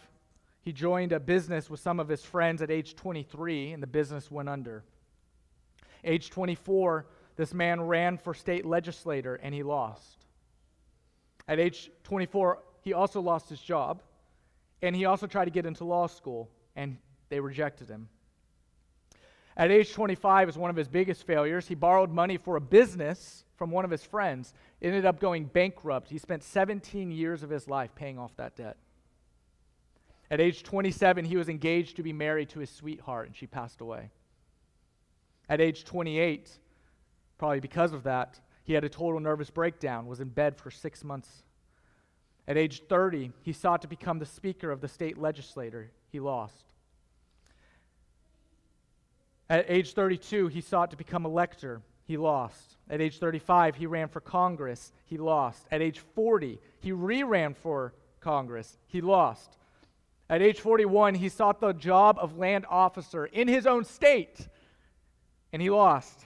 he 0.61 0.71
joined 0.71 1.11
a 1.11 1.19
business 1.19 1.69
with 1.69 1.79
some 1.79 1.99
of 1.99 2.07
his 2.07 2.23
friends 2.23 2.61
at 2.61 2.71
age 2.71 2.95
23, 2.95 3.71
and 3.71 3.83
the 3.83 3.87
business 3.87 4.31
went 4.31 4.49
under. 4.49 4.83
Age 6.03 6.29
24, 6.29 7.05
this 7.35 7.53
man 7.53 7.81
ran 7.81 8.17
for 8.17 8.33
state 8.33 8.65
legislator 8.65 9.35
and 9.35 9.53
he 9.53 9.63
lost. 9.63 10.25
At 11.47 11.59
age 11.59 11.91
24, 12.03 12.59
he 12.81 12.93
also 12.93 13.19
lost 13.21 13.49
his 13.49 13.59
job, 13.59 14.01
and 14.81 14.95
he 14.95 15.05
also 15.05 15.27
tried 15.27 15.45
to 15.45 15.51
get 15.51 15.65
into 15.65 15.83
law 15.83 16.07
school, 16.07 16.49
and 16.75 16.97
they 17.29 17.39
rejected 17.39 17.89
him. 17.89 18.09
At 19.55 19.71
age 19.71 19.93
25 19.93 20.49
is 20.49 20.57
one 20.57 20.69
of 20.69 20.75
his 20.75 20.87
biggest 20.87 21.25
failures. 21.25 21.67
He 21.67 21.75
borrowed 21.75 22.11
money 22.11 22.37
for 22.37 22.55
a 22.55 22.61
business 22.61 23.43
from 23.55 23.71
one 23.71 23.85
of 23.85 23.91
his 23.91 24.03
friends. 24.03 24.53
It 24.81 24.87
ended 24.87 25.05
up 25.05 25.19
going 25.19 25.45
bankrupt. 25.45 26.09
He 26.09 26.17
spent 26.17 26.43
17 26.43 27.11
years 27.11 27.43
of 27.43 27.49
his 27.49 27.67
life 27.67 27.93
paying 27.95 28.17
off 28.17 28.35
that 28.37 28.55
debt. 28.55 28.77
At 30.31 30.41
age 30.41 30.63
27, 30.63 31.25
he 31.25 31.37
was 31.37 31.49
engaged 31.49 31.95
to 31.97 32.03
be 32.03 32.13
married 32.13 32.49
to 32.49 32.59
his 32.59 32.69
sweetheart, 32.69 33.27
and 33.27 33.35
she 33.35 33.47
passed 33.47 33.81
away. 33.81 34.09
At 35.49 35.61
age 35.61 35.83
28, 35.83 36.49
probably 37.37 37.59
because 37.59 37.93
of 37.93 38.03
that, 38.03 38.39
he 38.63 38.73
had 38.73 38.83
a 38.83 38.89
total 38.89 39.19
nervous 39.19 39.49
breakdown, 39.49 40.07
was 40.07 40.21
in 40.21 40.29
bed 40.29 40.57
for 40.57 40.71
six 40.71 41.03
months. 41.03 41.43
At 42.47 42.57
age 42.57 42.83
30, 42.87 43.31
he 43.41 43.53
sought 43.53 43.81
to 43.81 43.87
become 43.87 44.19
the 44.19 44.25
speaker 44.25 44.71
of 44.71 44.81
the 44.81 44.87
state 44.87 45.17
legislature. 45.17 45.91
He 46.11 46.19
lost. 46.19 46.73
At 49.49 49.65
age 49.67 49.93
32, 49.93 50.47
he 50.47 50.61
sought 50.61 50.91
to 50.91 50.97
become 50.97 51.25
a 51.25 51.29
lector. 51.29 51.81
He 52.05 52.17
lost. 52.17 52.77
At 52.89 53.01
age 53.01 53.19
35, 53.19 53.75
he 53.75 53.85
ran 53.85 54.07
for 54.07 54.19
Congress. 54.19 54.91
He 55.05 55.17
lost. 55.17 55.67
At 55.71 55.81
age 55.81 55.99
40, 55.99 56.59
he 56.79 56.91
re 56.91 57.23
ran 57.23 57.53
for 57.53 57.93
Congress. 58.19 58.77
He 58.87 59.01
lost. 59.01 59.57
At 60.33 60.41
age 60.41 60.61
41, 60.61 61.13
he 61.13 61.29
sought 61.29 61.61
the 61.61 61.73
job 61.73 62.17
of 62.19 62.39
land 62.39 62.65
officer 62.67 63.27
in 63.27 63.47
his 63.47 63.67
own 63.67 63.85
state, 63.85 64.47
and 65.51 65.61
he 65.61 65.69
lost. 65.69 66.21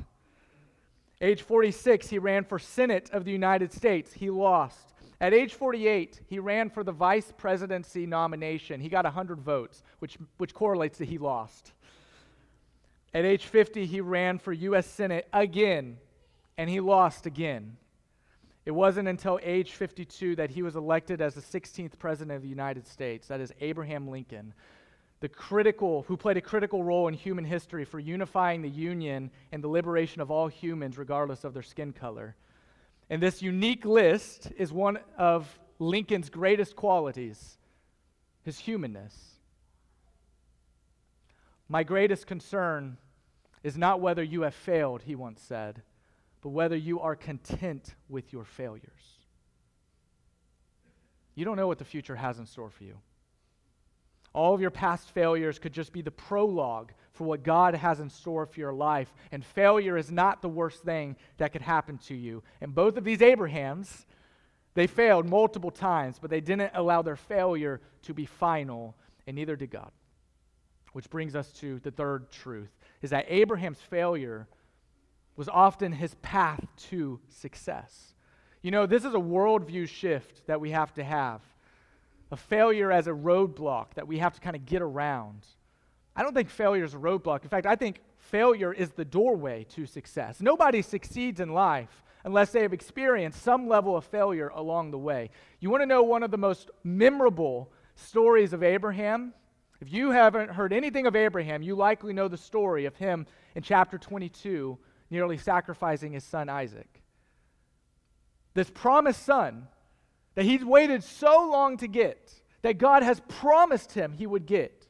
Age 1.20 1.41
46, 1.41 2.08
he 2.08 2.17
ran 2.17 2.46
for 2.46 2.58
Senate 2.58 3.10
of 3.12 3.26
the 3.26 3.34
United 3.34 3.74
States. 3.74 4.13
He 4.13 4.30
lost. 4.30 4.93
At 5.20 5.34
age 5.34 5.56
48, 5.56 6.22
he 6.26 6.39
ran 6.39 6.70
for 6.70 6.86
the 6.86 6.93
vice 6.93 7.34
presidency 7.36 8.06
nomination. 8.06 8.80
He 8.80 8.88
got 8.88 9.04
100 9.04 9.41
votes, 9.41 9.84
which, 10.00 10.17
which 10.38 10.54
correlates 10.54 11.00
to 11.00 11.06
he 11.06 11.17
lost. 11.17 11.74
At 13.13 13.26
age 13.26 13.43
50, 13.43 13.86
he 13.88 14.00
ran 14.00 14.39
for 14.39 14.54
U.S. 14.54 14.88
Senate 14.88 15.28
again, 15.34 15.98
and 16.58 16.70
he 16.70 16.80
lost 16.80 17.26
again. 17.26 17.76
It 18.67 18.75
wasn't 18.75 19.08
until 19.08 19.39
age 19.43 19.71
52 19.75 20.36
that 20.36 20.49
he 20.49 20.62
was 20.62 20.75
elected 20.75 21.21
as 21.21 21.34
the 21.34 21.39
16th 21.39 21.97
president 21.97 22.36
of 22.36 22.41
the 22.41 22.49
United 22.49 22.86
States. 22.86 23.30
That 23.30 23.39
is 23.39 23.53
Abraham 23.62 24.10
Lincoln, 24.10 24.53
the 25.21 25.30
critical 25.30 26.03
who 26.10 26.17
played 26.17 26.36
a 26.36 26.41
critical 26.41 26.84
role 26.84 27.08
in 27.08 27.13
human 27.13 27.45
history 27.45 27.86
for 27.86 27.97
unifying 27.97 28.62
the 28.62 28.69
union 28.69 29.32
and 29.53 29.63
the 29.63 29.69
liberation 29.69 30.19
of 30.19 30.32
all 30.32 30.49
humans 30.49 30.97
regardless 30.97 31.45
of 31.45 31.53
their 31.53 31.63
skin 31.63 31.93
color. 31.93 32.36
And 33.10 33.23
this 33.23 33.41
unique 33.41 33.86
list 33.86 34.51
is 34.58 34.73
one 34.73 34.99
of 35.17 35.47
Lincoln's 35.80 36.30
greatest 36.30 36.75
qualities, 36.75 37.58
his 38.43 38.60
humanness. 38.60 39.15
My 41.69 41.84
greatest 41.84 42.27
concern 42.27 42.97
is 43.63 43.77
not 43.77 44.01
whether 44.01 44.23
you 44.23 44.41
have 44.41 44.56
failed, 44.56 45.03
he 45.03 45.15
once 45.15 45.41
said 45.41 45.84
but 46.41 46.50
whether 46.50 46.76
you 46.76 47.00
are 47.00 47.15
content 47.15 47.95
with 48.10 48.32
your 48.32 48.45
failures. 48.45 49.17
You 51.36 51.45
don't 51.45 51.58
know 51.58 51.67
what 51.67 51.78
the 51.78 51.86
future 51.86 52.15
has 52.15 52.39
in 52.39 52.45
store 52.45 52.69
for 52.69 52.84
you. 52.84 52.97
All 54.34 54.54
of 54.54 54.62
your 54.62 54.71
past 54.71 55.12
failures 55.12 55.60
could 55.60 55.73
just 55.73 55.93
be 55.93 56.02
the 56.02 56.12
prologue 56.12 56.91
for 57.13 57.23
what 57.26 57.43
God 57.43 57.73
has 57.76 58.00
in 58.00 58.10
store 58.10 58.45
for 58.45 58.60
your 58.60 58.73
life. 58.73 59.12
And 59.32 59.43
failure 59.43 59.97
is 59.97 60.12
not 60.12 60.41
the 60.41 60.50
worst 60.50 60.84
thing 60.84 61.15
that 61.38 61.52
could 61.52 61.62
happen 61.62 61.97
to 62.08 62.15
you. 62.15 62.43
And 62.62 62.73
both 62.73 62.97
of 62.97 63.04
these 63.04 63.21
Abrahams, 63.21 64.06
they 64.76 64.86
failed 64.86 65.28
multiple 65.28 65.71
times, 65.71 66.17
but 66.19 66.30
they 66.30 66.41
didn't 66.41 66.71
allow 66.76 67.02
their 67.02 67.15
failure 67.15 67.82
to 68.04 68.13
be 68.13 68.26
final, 68.26 68.95
and 69.26 69.36
neither 69.36 69.56
did 69.56 69.71
God. 69.71 69.91
Which 70.93 71.10
brings 71.10 71.36
us 71.36 71.52
to 71.54 71.80
the 71.80 71.91
third 71.91 72.32
truth 72.32 72.76
is 73.02 73.10
that 73.10 73.26
Abraham's 73.28 73.82
failure 73.82 74.47
was 75.38 75.47
often 75.47 75.93
his 75.93 76.15
path 76.15 76.65
to 76.89 77.19
success. 77.30 78.13
You 78.62 78.71
know, 78.71 78.86
this 78.86 79.06
is 79.06 79.13
a 79.13 79.19
worldview 79.19 79.88
shift 79.88 80.45
that 80.47 80.60
we 80.60 80.71
have 80.71 80.93
to 80.95 81.04
have. 81.04 81.41
A 82.32 82.36
failure 82.36 82.91
as 82.91 83.08
a 83.08 83.12
roadblock 83.12 83.93
that 83.93 84.08
we 84.08 84.17
have 84.17 84.34
to 84.34 84.41
kind 84.41 84.56
of 84.56 84.65
get 84.65 84.82
around. 84.82 85.45
I 86.15 86.23
don't 86.23 86.34
think 86.34 86.50
failure 86.50 86.84
is 86.84 86.95
a 86.95 86.97
roadblock. 86.97 87.43
In 87.43 87.50
fact, 87.50 87.67
I 87.67 87.76
think 87.76 88.02
failure 88.17 88.73
is 88.73 88.91
the 88.91 89.06
doorway 89.06 89.65
to 89.76 89.86
success. 89.86 90.41
Nobody 90.41 90.82
succeeds 90.82 91.39
in 91.39 91.54
life 91.54 92.04
unless 92.26 92.52
they 92.52 92.63
have 92.63 92.73
experienced 92.73 93.41
some 93.41 93.67
level 93.69 93.95
of 93.95 94.04
failure 94.04 94.50
along 94.50 94.91
the 94.91 94.97
way. 94.97 95.30
You 95.60 95.69
want 95.69 95.84
to 95.84 95.86
know 95.86 96.04
one 96.04 96.23
of 96.23 96.32
the 96.32 96.38
most 96.38 96.71
memorable 96.84 97.71
stories 97.95 98.52
of 98.52 98.63
Abraham? 98.63 99.34
If 99.80 99.93
you 99.93 100.10
haven't 100.10 100.50
heard 100.50 100.73
anything 100.73 101.06
of 101.06 101.15
Abraham, 101.15 101.62
you 101.62 101.76
likely 101.76 102.12
know 102.12 102.28
the 102.28 102.36
story 102.36 102.86
of 102.86 102.95
him 102.95 103.28
in 103.56 103.62
chapter 103.62 103.97
22 104.00 104.78
nearly 105.10 105.38
sacrificing 105.38 106.13
his 106.13 106.24
son 106.24 106.50
Isaac. 106.50 107.02
This 108.54 108.70
promised 108.70 109.24
son 109.24 109.67
that 110.36 110.46
he's 110.46 110.63
waited 110.63 111.04
so 111.04 111.48
long 111.50 111.78
to 111.78 111.88
get, 111.88 112.34
that 112.62 112.78
God 112.78 113.04
has 113.04 113.22
promised 113.28 113.93
him 113.93 114.13
he 114.13 114.28
would 114.28 114.46
get. 114.46 114.86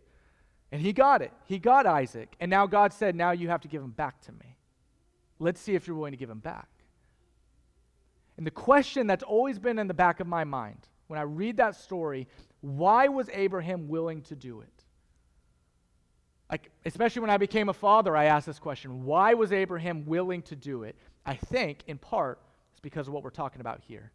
And 0.72 0.82
he 0.82 0.92
got 0.92 1.22
it. 1.22 1.32
He 1.46 1.60
got 1.60 1.86
Isaac. 1.86 2.36
And 2.40 2.50
now 2.50 2.68
God 2.68 2.92
said, 2.92 3.16
Now 3.16 3.32
you 3.32 3.50
have 3.50 3.62
to 3.62 3.68
give 3.68 3.82
him 3.82 3.92
back 3.92 4.20
to 4.22 4.32
me. 4.34 4.58
Let's 5.40 5.62
see 5.62 5.76
if 5.76 5.88
you're 5.88 5.96
willing 5.96 6.12
to 6.12 6.18
give 6.18 6.30
him 6.30 6.40
back. 6.40 6.68
And 8.38 8.46
the 8.46 8.52
question 8.52 9.08
that's 9.08 9.24
always 9.24 9.60
been 9.60 9.80
in 9.80 9.88
the 9.88 9.94
back 9.94 10.20
of 10.20 10.28
my 10.28 10.44
mind 10.44 10.88
when 11.08 11.20
I 11.20 11.24
read 11.24 11.58
that 11.58 11.76
story 11.76 12.28
why 12.62 13.08
was 13.08 13.30
Abraham 13.34 13.88
willing 13.88 14.22
to 14.24 14.36
do 14.36 14.62
it? 14.62 14.84
Like, 16.50 16.72
especially 16.86 17.22
when 17.22 17.30
I 17.30 17.38
became 17.38 17.70
a 17.70 17.74
father, 17.74 18.16
I 18.16 18.26
asked 18.26 18.46
this 18.46 18.60
question 18.60 19.04
why 19.04 19.34
was 19.34 19.52
Abraham 19.52 20.06
willing 20.06 20.42
to 20.44 20.56
do 20.56 20.84
it? 20.84 20.96
I 21.26 21.36
think, 21.36 21.80
in 21.88 21.98
part, 21.98 22.40
it's 22.72 22.80
because 22.80 23.08
of 23.08 23.14
what 23.14 23.24
we're 23.24 23.30
talking 23.30 23.60
about 23.62 23.82
here. 23.88 24.12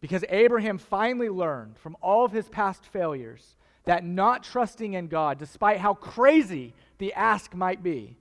Because 0.00 0.24
Abraham 0.28 0.78
finally 0.78 1.28
learned 1.28 1.78
from 1.78 1.96
all 2.02 2.24
of 2.24 2.32
his 2.32 2.48
past 2.48 2.84
failures 2.86 3.56
that 3.84 4.04
not 4.04 4.42
trusting 4.42 4.94
in 4.94 5.06
God, 5.06 5.38
despite 5.38 5.78
how 5.78 5.94
crazy 5.94 6.74
the 6.98 7.12
ask 7.14 7.54
might 7.54 7.82
be, 7.82 8.16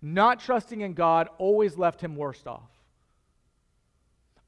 not 0.00 0.40
trusting 0.40 0.82
in 0.82 0.94
God 0.94 1.28
always 1.38 1.76
left 1.76 2.00
him 2.00 2.16
worst 2.16 2.46
off. 2.46 2.70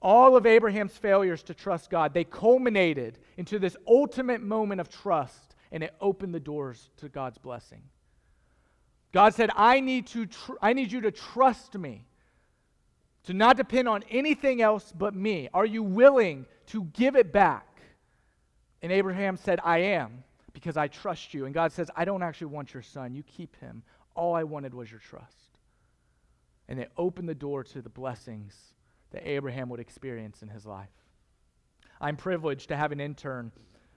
All 0.00 0.37
of 0.37 0.46
Abraham's 0.46 0.96
failures 0.96 1.42
to 1.44 1.55
trust 1.55 1.90
God, 1.90 2.14
they 2.14 2.24
culminated 2.24 3.18
into 3.37 3.59
this 3.59 3.76
ultimate 3.88 4.42
moment 4.42 4.81
of 4.81 4.88
trust, 4.88 5.45
and 5.72 5.83
it 5.83 5.94
opened 6.00 6.35
the 6.35 6.40
doors 6.40 6.90
to 6.98 7.09
God's 7.09 7.38
blessing. 7.38 7.83
God 9.12 9.35
said, 9.35 9.50
I 9.57 9.81
need, 9.81 10.07
to 10.09 10.26
tr- 10.26 10.52
I 10.61 10.72
need 10.72 10.92
you 10.92 11.00
to 11.02 11.11
trust 11.11 11.76
me, 11.76 12.05
to 13.24 13.33
not 13.33 13.57
depend 13.57 13.88
on 13.88 14.05
anything 14.11 14.61
else 14.61 14.92
but 14.96 15.14
me. 15.14 15.48
Are 15.55 15.66
you 15.66 15.83
willing 15.83 16.46
to 16.66 16.85
give 16.85 17.16
it 17.16 17.33
back? 17.33 17.66
And 18.83 18.92
Abraham 18.92 19.37
said, 19.37 19.59
I 19.64 19.79
am, 19.79 20.22
because 20.52 20.76
I 20.76 20.88
trust 20.88 21.35
you. 21.35 21.44
And 21.46 21.55
God 21.55 21.72
says, 21.72 21.90
I 21.96 22.05
don't 22.05 22.22
actually 22.22 22.48
want 22.48 22.74
your 22.74 22.83
son. 22.83 23.14
You 23.14 23.22
keep 23.22 23.57
him. 23.57 23.83
All 24.14 24.35
I 24.35 24.44
wanted 24.44 24.74
was 24.74 24.90
your 24.90 25.00
trust. 25.00 25.59
And 26.68 26.79
it 26.79 26.92
opened 26.96 27.29
the 27.29 27.35
door 27.35 27.64
to 27.64 27.83
the 27.83 27.88
blessings 27.88 28.55
that 29.12 29.26
Abraham 29.26 29.68
would 29.70 29.81
experience 29.81 30.42
in 30.42 30.48
his 30.48 30.66
life. 30.66 30.90
I'm 32.00 32.16
privileged 32.16 32.68
to 32.68 32.76
have 32.76 32.92
an 32.92 33.00
intern 33.00 33.52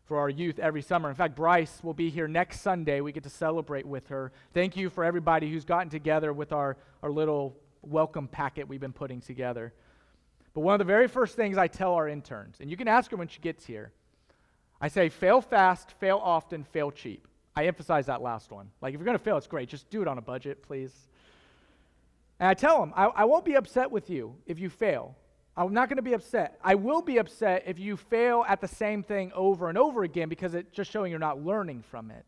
for 0.09 0.17
our 0.17 0.29
youth 0.29 0.57
every 0.57 0.81
summer. 0.81 1.07
In 1.07 1.15
fact, 1.15 1.35
Bryce 1.35 1.83
will 1.83 1.93
be 1.93 2.09
here 2.09 2.27
next 2.27 2.61
Sunday. 2.61 2.99
We 2.99 3.11
get 3.11 3.21
to 3.23 3.29
celebrate 3.29 3.85
with 3.85 4.07
her. 4.07 4.31
Thank 4.55 4.75
you 4.75 4.89
for 4.89 5.03
everybody 5.03 5.51
who's 5.51 5.65
gotten 5.65 5.89
together 5.89 6.33
with 6.33 6.51
our, 6.51 6.77
our 7.03 7.11
little 7.11 7.55
welcome 7.83 8.27
packet 8.27 8.67
we've 8.67 8.79
been 8.79 8.91
putting 8.91 9.21
together. 9.21 9.71
But 10.55 10.61
one 10.61 10.73
of 10.73 10.79
the 10.79 10.85
very 10.85 11.07
first 11.07 11.35
things 11.35 11.59
I 11.59 11.67
tell 11.67 11.93
our 11.93 12.09
interns, 12.09 12.57
and 12.59 12.71
you 12.71 12.75
can 12.75 12.87
ask 12.87 13.11
her 13.11 13.17
when 13.17 13.27
she 13.27 13.39
gets 13.39 13.67
here, 13.67 13.91
I 14.81 14.87
say, 14.87 15.09
fail 15.09 15.41
fast, 15.41 15.91
fail 15.99 16.19
often, 16.23 16.63
fail 16.63 16.89
cheap. 16.89 17.27
I 17.55 17.67
emphasize 17.67 18.07
that 18.07 18.23
last 18.23 18.49
one. 18.49 18.71
Like, 18.81 18.95
if 18.95 18.99
you're 18.99 19.05
going 19.05 19.17
to 19.17 19.23
fail, 19.23 19.37
it's 19.37 19.45
great. 19.45 19.69
Just 19.69 19.91
do 19.91 20.01
it 20.01 20.07
on 20.07 20.17
a 20.17 20.21
budget, 20.21 20.63
please. 20.63 20.91
And 22.39 22.49
I 22.49 22.55
tell 22.55 22.79
them, 22.79 22.93
I, 22.95 23.05
I 23.05 23.25
won't 23.25 23.45
be 23.45 23.53
upset 23.53 23.91
with 23.91 24.09
you 24.09 24.35
if 24.47 24.57
you 24.57 24.71
fail. 24.71 25.15
I'm 25.59 25.73
not 25.73 25.89
going 25.89 25.97
to 25.97 26.01
be 26.01 26.13
upset. 26.13 26.57
I 26.63 26.75
will 26.75 27.01
be 27.01 27.17
upset 27.17 27.63
if 27.67 27.77
you 27.77 27.97
fail 27.97 28.45
at 28.47 28.61
the 28.61 28.67
same 28.67 29.03
thing 29.03 29.33
over 29.35 29.67
and 29.67 29.77
over 29.77 30.03
again 30.03 30.29
because 30.29 30.53
it's 30.53 30.71
just 30.71 30.89
showing 30.89 31.11
you're 31.11 31.19
not 31.19 31.43
learning 31.43 31.83
from 31.91 32.11
it. 32.11 32.25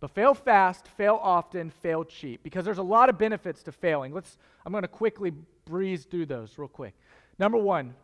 But 0.00 0.10
fail 0.10 0.34
fast, 0.34 0.88
fail 0.88 1.20
often, 1.22 1.70
fail 1.70 2.02
cheap 2.02 2.42
because 2.42 2.64
there's 2.64 2.78
a 2.78 2.82
lot 2.82 3.10
of 3.10 3.16
benefits 3.16 3.62
to 3.62 3.72
failing. 3.72 4.12
Let's 4.12 4.38
I'm 4.66 4.72
going 4.72 4.82
to 4.82 4.88
quickly 4.88 5.32
breeze 5.66 6.04
through 6.04 6.26
those 6.26 6.58
real 6.58 6.66
quick. 6.66 6.94
Number 7.38 7.58
1, 7.58 7.94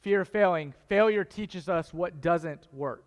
fear 0.00 0.22
of 0.22 0.28
failing. 0.28 0.74
Failure 0.88 1.22
teaches 1.22 1.68
us 1.68 1.94
what 1.94 2.20
doesn't 2.20 2.66
work. 2.72 3.04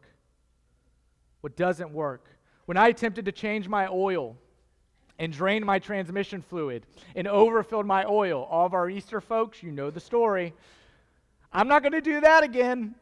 What 1.41 1.57
doesn't 1.57 1.91
work. 1.91 2.29
When 2.65 2.77
I 2.77 2.87
attempted 2.87 3.25
to 3.25 3.33
change 3.33 3.67
my 3.67 3.87
oil 3.89 4.37
and 5.21 5.31
drained 5.31 5.63
my 5.63 5.77
transmission 5.77 6.41
fluid 6.41 6.83
and 7.15 7.27
overfilled 7.27 7.85
my 7.85 8.03
oil. 8.05 8.47
All 8.49 8.65
of 8.65 8.73
our 8.73 8.89
Easter 8.89 9.21
folks, 9.21 9.61
you 9.61 9.71
know 9.71 9.91
the 9.91 9.99
story. 9.99 10.55
I'm 11.53 11.67
not 11.67 11.83
going 11.83 11.91
to 11.91 12.01
do 12.01 12.21
that 12.21 12.43
again. 12.43 12.95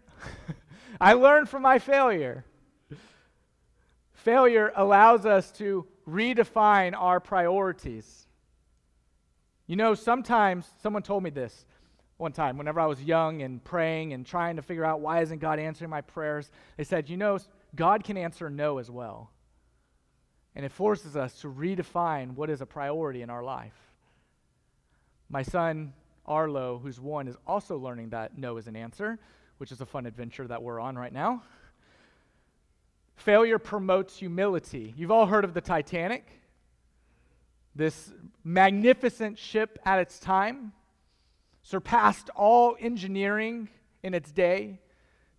I 1.01 1.13
learned 1.13 1.47
from 1.47 1.61
my 1.61 1.79
failure. 1.79 2.43
Failure 4.11 4.73
allows 4.75 5.25
us 5.25 5.49
to 5.53 5.87
redefine 6.05 6.93
our 6.93 7.21
priorities. 7.21 8.27
You 9.65 9.77
know, 9.77 9.95
sometimes 9.95 10.69
someone 10.83 11.03
told 11.03 11.23
me 11.23 11.29
this 11.29 11.65
one 12.17 12.33
time 12.33 12.57
whenever 12.57 12.81
I 12.81 12.87
was 12.87 13.01
young 13.01 13.43
and 13.43 13.63
praying 13.63 14.11
and 14.11 14.25
trying 14.25 14.57
to 14.57 14.61
figure 14.61 14.83
out 14.83 14.99
why 14.99 15.21
isn't 15.21 15.39
God 15.39 15.57
answering 15.57 15.89
my 15.89 16.01
prayers. 16.01 16.51
They 16.75 16.83
said, 16.83 17.07
"You 17.09 17.15
know, 17.15 17.39
God 17.73 18.03
can 18.03 18.17
answer 18.17 18.49
no 18.49 18.77
as 18.77 18.91
well." 18.91 19.31
And 20.59 20.65
it 20.65 20.73
forces 20.73 21.15
us 21.15 21.39
to 21.39 21.47
redefine 21.47 22.35
what 22.35 22.49
is 22.49 22.59
a 22.59 22.65
priority 22.65 23.21
in 23.21 23.29
our 23.29 23.41
life. 23.41 23.77
My 25.29 25.41
son, 25.41 25.93
Arlo, 26.25 26.81
who's 26.83 26.99
one, 26.99 27.29
is 27.29 27.37
also 27.47 27.77
learning 27.77 28.09
that 28.09 28.37
no 28.37 28.57
is 28.57 28.67
an 28.67 28.75
answer, 28.75 29.19
which 29.59 29.71
is 29.71 29.79
a 29.79 29.85
fun 29.85 30.05
adventure 30.05 30.45
that 30.47 30.61
we're 30.61 30.81
on 30.81 30.97
right 30.97 31.13
now. 31.13 31.43
Failure 33.15 33.57
promotes 33.57 34.17
humility. 34.17 34.93
You've 34.97 35.11
all 35.11 35.27
heard 35.27 35.45
of 35.45 35.53
the 35.53 35.61
Titanic, 35.61 36.27
this 37.73 38.11
magnificent 38.43 39.37
ship 39.39 39.79
at 39.85 39.99
its 39.99 40.19
time, 40.19 40.73
surpassed 41.63 42.29
all 42.35 42.75
engineering 42.81 43.69
in 44.03 44.13
its 44.13 44.29
day. 44.29 44.81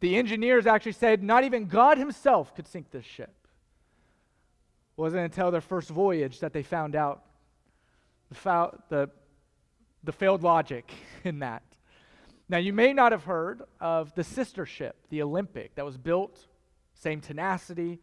The 0.01 0.17
engineers 0.17 0.67
actually 0.67 0.93
said 0.93 1.23
not 1.23 1.45
even 1.45 1.67
God 1.67 1.99
Himself 1.99 2.55
could 2.55 2.67
sink 2.67 2.91
this 2.91 3.05
ship 3.05 3.35
wasn't 4.97 5.23
until 5.23 5.51
their 5.51 5.61
first 5.61 5.89
voyage 5.91 6.41
that 6.41 6.53
they 6.53 6.63
found 6.63 6.95
out 6.95 7.23
the, 8.31 8.71
the, 8.89 9.11
the 10.05 10.13
failed 10.13 10.43
logic 10.43 10.91
in 11.25 11.41
that. 11.41 11.63
Now, 12.49 12.59
you 12.59 12.73
may 12.73 12.93
not 12.93 13.13
have 13.13 13.25
heard 13.25 13.63
of 13.81 14.15
the 14.15 14.25
sister 14.25 14.67
ship, 14.67 14.97
the 15.09 15.23
Olympic, 15.23 15.77
that 15.77 15.85
was 15.85 15.97
built, 15.97 16.47
same 16.95 17.21
tenacity, 17.21 18.01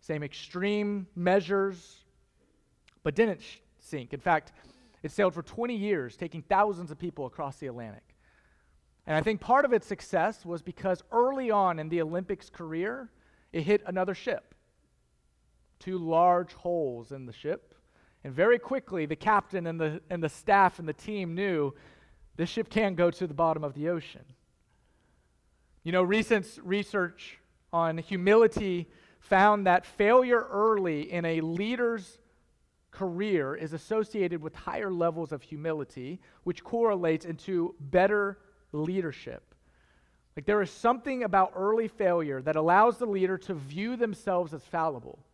same 0.00 0.22
extreme 0.22 1.06
measures, 1.16 2.04
but 3.02 3.14
didn't 3.14 3.42
sh- 3.42 3.58
sink. 3.80 4.12
In 4.12 4.20
fact, 4.20 4.52
it 5.02 5.10
sailed 5.10 5.34
for 5.34 5.42
20 5.42 5.74
years, 5.74 6.16
taking 6.16 6.42
thousands 6.42 6.92
of 6.92 6.98
people 6.98 7.26
across 7.26 7.56
the 7.56 7.66
Atlantic. 7.66 8.04
And 9.06 9.16
I 9.16 9.20
think 9.20 9.40
part 9.40 9.64
of 9.64 9.72
its 9.72 9.86
success 9.86 10.46
was 10.46 10.62
because 10.62 11.02
early 11.10 11.50
on 11.50 11.80
in 11.80 11.88
the 11.88 12.02
Olympic's 12.02 12.48
career, 12.48 13.10
it 13.52 13.62
hit 13.62 13.82
another 13.84 14.14
ship 14.14 14.51
two 15.82 15.98
large 15.98 16.52
holes 16.52 17.12
in 17.12 17.26
the 17.26 17.32
ship. 17.32 17.74
And 18.24 18.32
very 18.32 18.58
quickly, 18.58 19.06
the 19.06 19.16
captain 19.16 19.66
and 19.66 19.80
the, 19.80 20.00
and 20.08 20.22
the 20.22 20.28
staff 20.28 20.78
and 20.78 20.88
the 20.88 20.92
team 20.92 21.34
knew 21.34 21.74
this 22.36 22.48
ship 22.48 22.70
can't 22.70 22.96
go 22.96 23.10
to 23.10 23.26
the 23.26 23.34
bottom 23.34 23.64
of 23.64 23.74
the 23.74 23.88
ocean. 23.88 24.24
You 25.82 25.92
know, 25.92 26.02
recent 26.02 26.46
research 26.62 27.38
on 27.72 27.98
humility 27.98 28.88
found 29.18 29.66
that 29.66 29.84
failure 29.84 30.46
early 30.50 31.12
in 31.12 31.24
a 31.24 31.40
leader's 31.40 32.18
career 32.92 33.54
is 33.54 33.72
associated 33.72 34.40
with 34.40 34.54
higher 34.54 34.90
levels 34.90 35.32
of 35.32 35.42
humility, 35.42 36.20
which 36.44 36.62
correlates 36.62 37.24
into 37.24 37.74
better 37.80 38.38
leadership. 38.72 39.54
Like 40.36 40.46
there 40.46 40.62
is 40.62 40.70
something 40.70 41.24
about 41.24 41.52
early 41.56 41.88
failure 41.88 42.40
that 42.42 42.56
allows 42.56 42.98
the 42.98 43.06
leader 43.06 43.36
to 43.38 43.54
view 43.54 43.96
themselves 43.96 44.54
as 44.54 44.62
fallible 44.62 45.24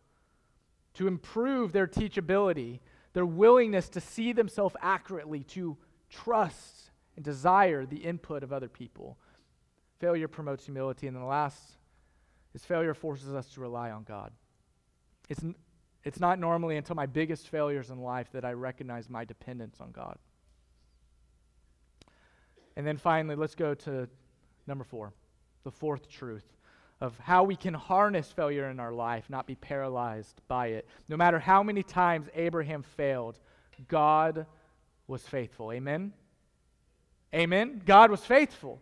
to 0.95 1.07
improve 1.07 1.71
their 1.71 1.87
teachability, 1.87 2.79
their 3.13 3.25
willingness 3.25 3.89
to 3.89 4.01
see 4.01 4.33
themselves 4.33 4.75
accurately, 4.81 5.43
to 5.43 5.77
trust 6.09 6.91
and 7.15 7.23
desire 7.23 7.85
the 7.85 7.97
input 7.97 8.43
of 8.43 8.51
other 8.51 8.69
people. 8.69 9.17
Failure 9.99 10.27
promotes 10.27 10.65
humility. 10.65 11.07
And 11.07 11.15
then 11.15 11.21
the 11.21 11.27
last 11.27 11.61
is 12.53 12.65
failure 12.65 12.93
forces 12.93 13.33
us 13.33 13.47
to 13.49 13.61
rely 13.61 13.91
on 13.91 14.03
God. 14.03 14.31
It's, 15.27 15.43
it's 16.03 16.19
not 16.19 16.39
normally 16.39 16.77
until 16.77 16.95
my 16.95 17.05
biggest 17.05 17.49
failures 17.49 17.89
in 17.89 18.01
life 18.01 18.31
that 18.31 18.45
I 18.45 18.53
recognize 18.53 19.09
my 19.09 19.25
dependence 19.25 19.79
on 19.79 19.91
God. 19.91 20.17
And 22.75 22.87
then 22.87 22.97
finally, 22.97 23.35
let's 23.35 23.55
go 23.55 23.73
to 23.75 24.07
number 24.65 24.83
four, 24.83 25.13
the 25.63 25.71
fourth 25.71 26.07
truth 26.07 26.45
of 27.01 27.17
how 27.19 27.43
we 27.43 27.55
can 27.55 27.73
harness 27.73 28.31
failure 28.31 28.69
in 28.69 28.79
our 28.79 28.91
life, 28.91 29.25
not 29.29 29.47
be 29.47 29.55
paralyzed 29.55 30.41
by 30.47 30.67
it. 30.67 30.87
No 31.07 31.15
matter 31.15 31.39
how 31.39 31.63
many 31.63 31.81
times 31.81 32.27
Abraham 32.35 32.83
failed, 32.83 33.39
God 33.87 34.45
was 35.07 35.21
faithful. 35.21 35.71
Amen? 35.71 36.13
Amen? 37.33 37.81
God 37.85 38.11
was 38.11 38.21
faithful. 38.21 38.81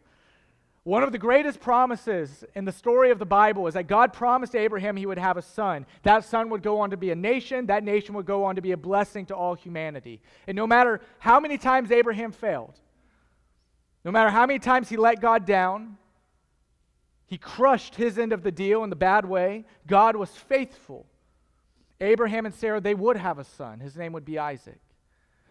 One 0.84 1.04
of 1.04 1.12
the 1.12 1.18
greatest 1.18 1.60
promises 1.60 2.46
in 2.56 2.64
the 2.64 2.72
story 2.72 3.12
of 3.12 3.20
the 3.20 3.26
Bible 3.26 3.68
is 3.68 3.74
that 3.74 3.88
God 3.88 4.14
promised 4.14 4.56
Abraham 4.56 4.96
he 4.96 5.06
would 5.06 5.18
have 5.18 5.36
a 5.36 5.42
son. 5.42 5.86
That 6.04 6.24
son 6.24 6.50
would 6.50 6.64
go 6.64 6.80
on 6.80 6.92
to 6.92 6.98
be 6.98 7.12
a 7.12 7.16
nation. 7.16 7.66
That 7.66 7.84
nation 7.84 8.16
would 8.16 8.26
go 8.26 8.46
on 8.46 8.56
to 8.56 8.62
be 8.62 8.72
a 8.72 8.78
blessing 8.78 9.26
to 9.26 9.36
all 9.36 9.54
humanity. 9.54 10.22
And 10.48 10.56
no 10.56 10.66
matter 10.66 11.02
how 11.20 11.42
many 11.42 11.58
times 11.58 11.92
Abraham 11.92 12.32
failed, 12.32 12.80
no 14.06 14.12
matter 14.12 14.30
how 14.30 14.46
many 14.46 14.60
times 14.60 14.88
he 14.88 14.96
let 14.96 15.20
God 15.20 15.46
down, 15.46 15.98
he 17.28 17.38
crushed 17.38 17.96
his 17.96 18.18
end 18.18 18.34
of 18.34 18.42
the 18.42 18.52
deal 18.52 18.84
in 18.84 18.90
the 18.90 18.96
bad 18.96 19.26
way. 19.26 19.66
God 19.86 20.16
was 20.16 20.30
faithful. 20.30 21.06
Abraham 22.00 22.46
and 22.46 22.56
Sarah, 22.56 22.80
they 22.80 22.96
would 22.96 23.18
have 23.18 23.38
a 23.38 23.44
son. 23.44 23.82
His 23.82 23.98
name 23.98 24.14
would 24.14 24.26
be 24.26 24.40
Isaac. 24.40 24.80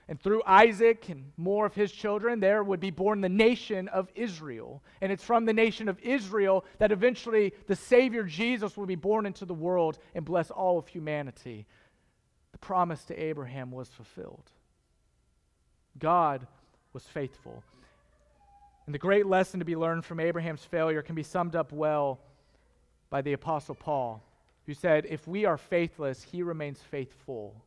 And 0.08 0.20
through 0.20 0.42
Isaac 0.46 1.08
and 1.08 1.32
more 1.36 1.66
of 1.66 1.74
his 1.74 1.90
children, 1.90 2.38
there 2.40 2.62
would 2.62 2.80
be 2.80 2.92
born 2.92 3.20
the 3.20 3.28
nation 3.28 3.88
of 3.88 4.08
Israel. 4.14 4.82
And 5.00 5.10
it's 5.10 5.24
from 5.24 5.44
the 5.44 5.52
nation 5.52 5.88
of 5.88 5.98
Israel 6.00 6.64
that 6.78 6.92
eventually 6.92 7.52
the 7.66 7.76
Savior 7.76 8.22
Jesus 8.22 8.76
will 8.76 8.86
be 8.86 8.94
born 8.94 9.26
into 9.26 9.44
the 9.44 9.54
world 9.54 9.98
and 10.14 10.24
bless 10.24 10.50
all 10.50 10.78
of 10.78 10.86
humanity. 10.86 11.66
The 12.52 12.58
promise 12.58 13.04
to 13.06 13.20
Abraham 13.20 13.70
was 13.72 13.88
fulfilled. 13.88 14.50
God 15.98 16.46
was 16.92 17.02
faithful. 17.02 17.62
And 18.86 18.94
the 18.94 19.00
great 19.00 19.26
lesson 19.26 19.58
to 19.58 19.66
be 19.66 19.76
learned 19.76 20.04
from 20.04 20.20
Abraham's 20.20 20.64
failure 20.64 21.02
can 21.02 21.16
be 21.16 21.24
summed 21.24 21.56
up 21.56 21.72
well 21.72 22.20
by 23.10 23.20
the 23.20 23.32
Apostle 23.32 23.74
Paul, 23.74 24.22
who 24.64 24.74
said, 24.74 25.06
If 25.08 25.26
we 25.26 25.44
are 25.44 25.58
faithless, 25.58 26.22
he 26.22 26.42
remains 26.42 26.80
faithful, 26.80 27.64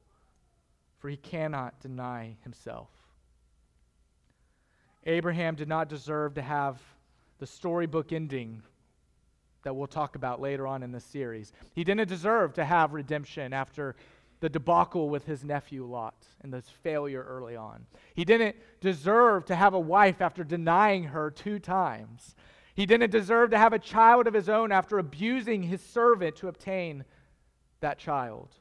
for 1.00 1.10
he 1.10 1.18
cannot 1.18 1.80
deny 1.82 2.38
himself. 2.44 2.90
Abraham 5.06 5.56
did 5.56 5.68
not 5.68 5.90
deserve 5.90 6.36
to 6.36 6.42
have 6.42 6.80
the 7.40 7.48
storybook 7.48 8.12
ending 8.12 8.62
that 9.64 9.76
we'll 9.76 9.88
talk 9.88 10.16
about 10.16 10.40
later 10.40 10.68
on 10.68 10.84
in 10.84 10.92
this 10.92 11.04
series. 11.04 11.52
He 11.74 11.84
didn't 11.84 12.08
deserve 12.08 12.54
to 12.54 12.66
have 12.66 12.94
redemption 12.94 13.52
after 13.54 13.96
the 14.40 14.50
debacle 14.50 15.10
with 15.10 15.26
his 15.26 15.44
nephew 15.44 15.86
Lot 15.86 16.26
and 16.42 16.54
this 16.54 16.70
failure 16.82 17.24
early 17.24 17.56
on. 17.56 17.86
He 18.14 18.24
didn't 18.24 18.56
deserve 18.80 19.46
to 19.46 19.56
have 19.56 19.74
a 19.74 19.80
wife 19.80 20.22
after 20.22 20.44
denying 20.44 21.06
her 21.06 21.30
two 21.30 21.60
times. 21.60 22.36
He 22.74 22.86
didn't 22.86 23.12
deserve 23.12 23.52
to 23.52 23.58
have 23.58 23.74
a 23.74 23.80
child 23.80 24.28
of 24.28 24.34
his 24.34 24.48
own 24.48 24.72
after 24.72 24.98
abusing 24.98 25.64
his 25.64 25.82
servant 25.82 26.38
to 26.38 26.48
obtain 26.48 27.04
that 27.82 28.00
child. 28.00 28.56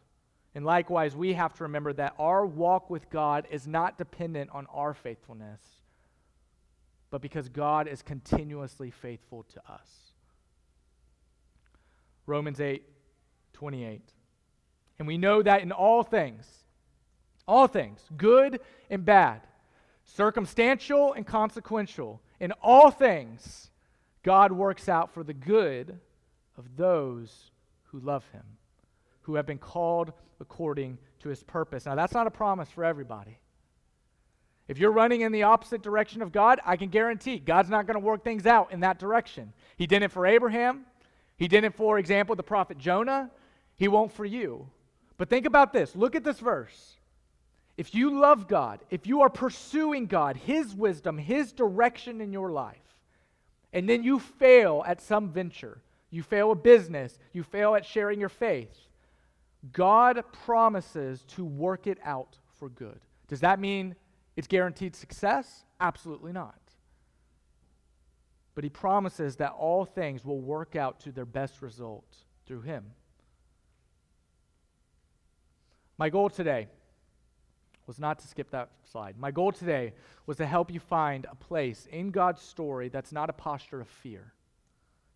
And 0.55 0.65
likewise, 0.65 1.15
we 1.15 1.35
have 1.35 1.55
to 1.55 1.65
remember 1.65 1.93
that 1.93 2.15
our 2.19 2.45
walk 2.45 2.91
with 2.91 3.11
God 3.11 3.47
is 3.51 3.69
not 3.69 3.99
dependent 3.99 4.51
on 4.51 4.67
our 4.73 4.95
faithfulness, 4.95 5.61
but 7.11 7.23
because 7.23 7.49
God 7.49 7.87
is 7.87 8.03
continuously 8.03 8.91
faithful 8.91 9.45
to 9.55 9.73
us. 9.73 9.89
Romans 12.27 12.61
8 12.61 12.83
28. 13.53 14.03
And 14.99 15.07
we 15.07 15.19
know 15.19 15.43
that 15.43 15.63
in 15.63 15.73
all 15.73 16.03
things, 16.03 16.47
all 17.47 17.67
things, 17.67 18.01
good 18.17 18.61
and 18.91 19.05
bad, 19.05 19.41
circumstantial 20.05 21.13
and 21.13 21.27
consequential, 21.27 22.21
in 22.41 22.53
all 22.63 22.91
things, 22.91 23.71
God 24.23 24.53
works 24.53 24.89
out 24.89 25.15
for 25.15 25.23
the 25.23 25.35
good 25.35 25.99
of 26.57 26.77
those 26.77 27.51
who 27.85 28.01
love 28.01 28.25
him, 28.33 28.45
who 29.23 29.37
have 29.37 29.47
been 29.47 29.59
called 29.59 30.13
according 30.41 30.99
to 31.21 31.29
his 31.29 31.43
purpose. 31.43 31.87
Now, 31.87 31.95
that's 31.95 32.13
not 32.13 32.27
a 32.27 32.31
promise 32.31 32.69
for 32.69 32.85
everybody. 32.85 33.39
If 34.67 34.79
you're 34.79 34.93
running 34.93 35.23
in 35.23 35.33
the 35.33 35.45
opposite 35.45 35.83
direction 35.83 36.21
of 36.21 36.31
God, 36.31 36.61
I 36.65 36.77
can 36.77 36.91
guarantee 36.91 37.39
God's 37.39 37.71
not 37.71 37.87
going 37.87 37.95
to 37.95 38.05
work 38.05 38.23
things 38.23 38.47
out 38.47 38.71
in 38.71 38.81
that 38.81 38.99
direction. 38.99 39.55
He 39.77 39.87
did 39.87 40.03
it 40.03 40.13
for 40.13 40.27
Abraham. 40.27 40.85
He 41.39 41.49
did 41.49 41.65
it, 41.65 41.75
for 41.75 41.99
example, 41.99 42.37
the 42.37 42.43
prophet 42.43 42.77
Jonah. 42.77 43.31
He 43.77 43.89
won't 43.89 44.13
for 44.13 44.27
you. 44.27 44.69
But 45.19 45.29
think 45.29 45.47
about 45.47 45.73
this. 45.73 45.95
Look 45.95 46.15
at 46.15 46.25
this 46.25 46.39
verse. 46.39 46.95
If 47.77 47.95
you 47.95 48.19
love 48.19 48.49
God, 48.49 48.81
if 48.91 49.07
you 49.07 49.21
are 49.21 49.29
pursuing 49.29 50.07
God, 50.07 50.37
His 50.37 50.75
wisdom, 50.75 51.19
His 51.19 51.53
direction 51.53 52.21
in 52.21 52.33
your 52.33 52.51
life, 52.51 52.77
and 53.73 53.89
then 53.89 54.03
you 54.03 54.19
fail 54.19 54.83
at 54.87 55.03
some 55.03 55.29
venture, 55.29 55.83
you 56.11 56.23
fail 56.23 56.53
a 56.53 56.57
business, 56.57 57.19
you 57.33 57.43
fail 57.43 57.75
at 57.75 57.85
sharing 57.85 58.19
your 58.19 58.31
faith, 58.31 58.75
God 59.73 60.23
promises 60.33 61.25
to 61.29 61.45
work 61.45 61.87
it 61.87 61.99
out 62.05 62.39
for 62.59 62.69
good. 62.69 63.01
Does 63.27 63.41
that 63.41 63.61
mean 63.61 63.95
it's 64.37 64.49
guaranteed 64.49 64.97
success? 64.97 65.65
Absolutely 65.81 66.33
not. 66.33 66.59
But 68.55 68.65
He 68.65 68.71
promises 68.71 69.37
that 69.37 69.53
all 69.53 69.85
things 69.85 70.25
will 70.25 70.41
work 70.41 70.75
out 70.75 71.01
to 71.01 71.13
their 71.13 71.27
best 71.27 71.61
result 71.61 72.17
through 72.47 72.63
Him. 72.63 72.85
My 75.99 76.11
goal 76.11 76.31
today 76.31 76.69
was 77.89 77.99
not 77.99 78.21
to 78.21 78.29
skip 78.29 78.51
that 78.53 78.71
slide. 78.85 79.19
My 79.19 79.33
goal 79.33 79.51
today 79.51 79.95
was 80.27 80.37
to 80.37 80.47
help 80.47 80.71
you 80.73 80.79
find 80.79 81.27
a 81.29 81.35
place 81.35 81.89
in 81.91 82.13
God's 82.13 82.41
story 82.41 82.89
that's 82.89 83.11
not 83.11 83.29
a 83.29 83.33
posture 83.33 83.81
of 83.81 83.89
fear, 83.89 84.33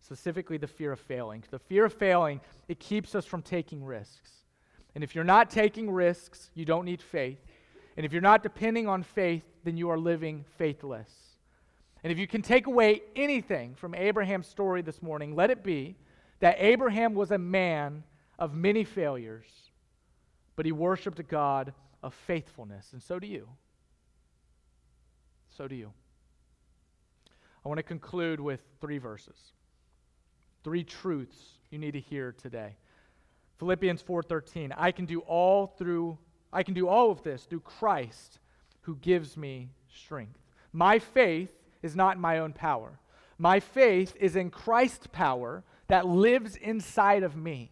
specifically 0.01 0.57
the 0.57 0.67
fear 0.67 0.91
of 0.91 0.99
failing. 0.99 1.41
The 1.49 1.59
fear 1.59 1.85
of 1.85 1.93
failing, 1.93 2.41
it 2.67 2.79
keeps 2.79 3.15
us 3.15 3.25
from 3.25 3.41
taking 3.41 3.85
risks. 3.85 4.31
And 4.93 5.05
if 5.05 5.15
you're 5.15 5.23
not 5.23 5.49
taking 5.49 5.89
risks, 5.89 6.51
you 6.53 6.65
don't 6.65 6.83
need 6.83 7.01
faith. 7.01 7.39
And 7.95 8.05
if 8.05 8.11
you're 8.11 8.21
not 8.21 8.43
depending 8.43 8.87
on 8.89 9.03
faith, 9.03 9.45
then 9.63 9.77
you 9.77 9.89
are 9.89 9.97
living 9.97 10.43
faithless. 10.57 11.11
And 12.03 12.11
if 12.11 12.19
you 12.19 12.27
can 12.27 12.41
take 12.41 12.67
away 12.67 13.03
anything 13.15 13.75
from 13.75 13.95
Abraham's 13.95 14.47
story 14.47 14.81
this 14.81 15.01
morning, 15.01 15.33
let 15.33 15.49
it 15.49 15.63
be 15.63 15.95
that 16.41 16.57
Abraham 16.59 17.13
was 17.13 17.31
a 17.31 17.37
man 17.37 18.03
of 18.37 18.53
many 18.53 18.83
failures 18.83 19.62
but 20.55 20.65
he 20.65 20.71
worshiped 20.71 21.19
a 21.19 21.23
God 21.23 21.73
of 22.01 22.13
faithfulness, 22.13 22.93
and 22.93 23.01
so 23.01 23.19
do 23.19 23.27
you. 23.27 23.47
So 25.49 25.67
do 25.67 25.75
you. 25.75 25.93
I 27.65 27.69
want 27.69 27.77
to 27.77 27.83
conclude 27.83 28.39
with 28.39 28.61
three 28.81 28.97
verses. 28.97 29.37
Three 30.63 30.83
truths 30.83 31.37
you 31.69 31.77
need 31.79 31.91
to 31.91 31.99
hear 31.99 32.31
today. 32.31 32.75
Philippians 33.57 34.01
4:13. 34.01 34.73
I 34.75 34.91
can 34.91 35.05
do 35.05 35.19
all 35.21 35.67
through 35.67 36.17
I 36.51 36.63
can 36.63 36.75
do 36.75 36.87
all 36.87 37.09
of 37.09 37.23
this 37.23 37.45
through 37.45 37.61
Christ 37.61 38.39
who 38.81 38.95
gives 38.97 39.35
me 39.35 39.71
strength. 39.89 40.39
My 40.71 40.99
faith 40.99 41.63
is 41.81 41.95
not 41.95 42.15
in 42.15 42.21
my 42.21 42.37
own 42.37 42.53
power. 42.53 42.99
My 43.39 43.59
faith 43.59 44.15
is 44.19 44.35
in 44.35 44.51
Christ's 44.51 45.07
power 45.07 45.63
that 45.87 46.05
lives 46.05 46.55
inside 46.55 47.23
of 47.23 47.35
me. 47.35 47.71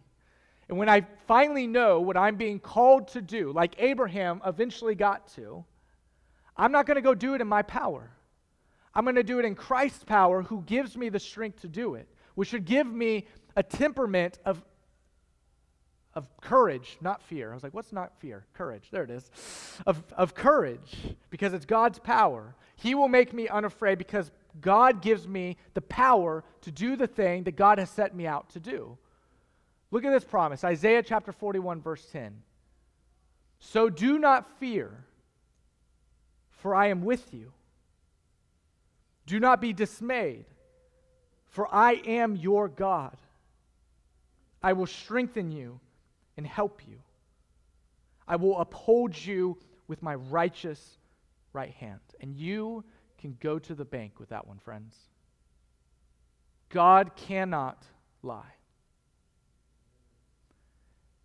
And 0.72 0.78
when 0.78 0.88
I 0.88 1.02
finally 1.26 1.66
know 1.66 2.00
what 2.00 2.16
I'm 2.16 2.36
being 2.36 2.58
called 2.58 3.08
to 3.08 3.20
do, 3.20 3.52
like 3.52 3.74
Abraham 3.76 4.40
eventually 4.46 4.94
got 4.94 5.28
to, 5.34 5.66
I'm 6.56 6.72
not 6.72 6.86
going 6.86 6.94
to 6.94 7.02
go 7.02 7.14
do 7.14 7.34
it 7.34 7.42
in 7.42 7.46
my 7.46 7.60
power. 7.60 8.10
I'm 8.94 9.04
going 9.04 9.16
to 9.16 9.22
do 9.22 9.38
it 9.38 9.44
in 9.44 9.54
Christ's 9.54 10.04
power 10.04 10.40
who 10.40 10.62
gives 10.62 10.96
me 10.96 11.10
the 11.10 11.20
strength 11.20 11.60
to 11.60 11.68
do 11.68 11.96
it, 11.96 12.08
which 12.36 12.48
should 12.48 12.64
give 12.64 12.86
me 12.86 13.26
a 13.54 13.62
temperament 13.62 14.38
of, 14.46 14.62
of 16.14 16.26
courage, 16.40 16.96
not 17.02 17.20
fear. 17.20 17.50
I 17.50 17.54
was 17.54 17.62
like, 17.62 17.74
what's 17.74 17.92
not 17.92 18.18
fear? 18.18 18.46
Courage. 18.54 18.88
There 18.90 19.04
it 19.04 19.10
is. 19.10 19.30
Of, 19.84 20.02
of 20.16 20.34
courage, 20.34 20.96
because 21.28 21.52
it's 21.52 21.66
God's 21.66 21.98
power. 21.98 22.54
He 22.76 22.94
will 22.94 23.08
make 23.08 23.34
me 23.34 23.46
unafraid 23.46 23.98
because 23.98 24.30
God 24.58 25.02
gives 25.02 25.28
me 25.28 25.58
the 25.74 25.82
power 25.82 26.44
to 26.62 26.70
do 26.70 26.96
the 26.96 27.06
thing 27.06 27.42
that 27.42 27.56
God 27.56 27.78
has 27.78 27.90
set 27.90 28.16
me 28.16 28.26
out 28.26 28.48
to 28.54 28.58
do. 28.58 28.96
Look 29.92 30.06
at 30.06 30.10
this 30.10 30.24
promise 30.24 30.64
Isaiah 30.64 31.02
chapter 31.02 31.30
41, 31.30 31.80
verse 31.80 32.04
10. 32.10 32.42
So 33.60 33.88
do 33.88 34.18
not 34.18 34.58
fear, 34.58 35.04
for 36.50 36.74
I 36.74 36.88
am 36.88 37.04
with 37.04 37.32
you. 37.32 37.52
Do 39.26 39.38
not 39.38 39.60
be 39.60 39.72
dismayed, 39.72 40.46
for 41.50 41.72
I 41.72 41.92
am 42.06 42.34
your 42.34 42.68
God. 42.68 43.16
I 44.62 44.72
will 44.72 44.86
strengthen 44.86 45.52
you 45.52 45.78
and 46.36 46.46
help 46.46 46.82
you. 46.88 46.98
I 48.26 48.36
will 48.36 48.58
uphold 48.58 49.14
you 49.16 49.58
with 49.88 50.02
my 50.02 50.14
righteous 50.14 50.98
right 51.52 51.72
hand. 51.72 52.00
And 52.20 52.34
you 52.34 52.82
can 53.18 53.36
go 53.40 53.58
to 53.58 53.74
the 53.74 53.84
bank 53.84 54.18
with 54.18 54.30
that 54.30 54.46
one, 54.46 54.58
friends. 54.58 54.96
God 56.70 57.14
cannot 57.14 57.84
lie. 58.22 58.54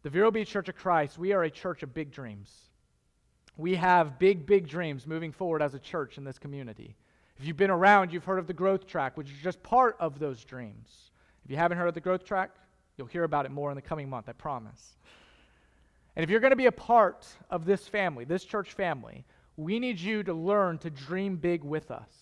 The 0.08 0.12
Vero 0.12 0.32
Beach 0.32 0.50
Church 0.50 0.70
of 0.70 0.78
Christ, 0.78 1.18
we 1.18 1.34
are 1.34 1.44
a 1.44 1.52
church 1.52 1.84
of 1.84 1.94
big 1.94 2.12
dreams. 2.12 2.50
We 3.58 3.76
have 3.76 4.18
big, 4.18 4.46
big 4.46 4.66
dreams 4.66 5.06
moving 5.06 5.34
forward 5.34 5.62
as 5.62 5.74
a 5.74 5.80
church 5.80 6.18
in 6.18 6.24
this 6.24 6.40
community. 6.40 6.96
If 7.38 7.46
you've 7.46 7.58
been 7.58 7.70
around, 7.70 8.14
you've 8.14 8.24
heard 8.24 8.40
of 8.40 8.48
the 8.48 8.54
growth 8.54 8.88
track, 8.88 9.18
which 9.18 9.30
is 9.30 9.38
just 9.44 9.62
part 9.64 9.98
of 10.00 10.18
those 10.18 10.46
dreams. 10.46 11.12
If 11.44 11.52
you 11.52 11.58
haven't 11.58 11.78
heard 11.78 11.90
of 11.90 11.94
the 11.94 12.00
growth 12.00 12.24
track, 12.24 12.52
you'll 12.96 13.08
hear 13.08 13.26
about 13.26 13.46
it 13.48 13.52
more 13.52 13.70
in 13.70 13.76
the 13.76 13.82
coming 13.82 14.10
month, 14.10 14.30
I 14.30 14.32
promise. 14.32 14.96
And 16.16 16.24
if 16.24 16.30
you're 16.30 16.40
going 16.40 16.52
to 16.52 16.56
be 16.56 16.68
a 16.68 16.72
part 16.72 17.28
of 17.50 17.66
this 17.66 17.86
family, 17.86 18.24
this 18.24 18.46
church 18.46 18.72
family, 18.72 19.26
we 19.58 19.78
need 19.78 20.00
you 20.00 20.24
to 20.24 20.34
learn 20.34 20.78
to 20.78 20.90
dream 20.90 21.36
big 21.36 21.66
with 21.66 21.92
us. 21.92 22.14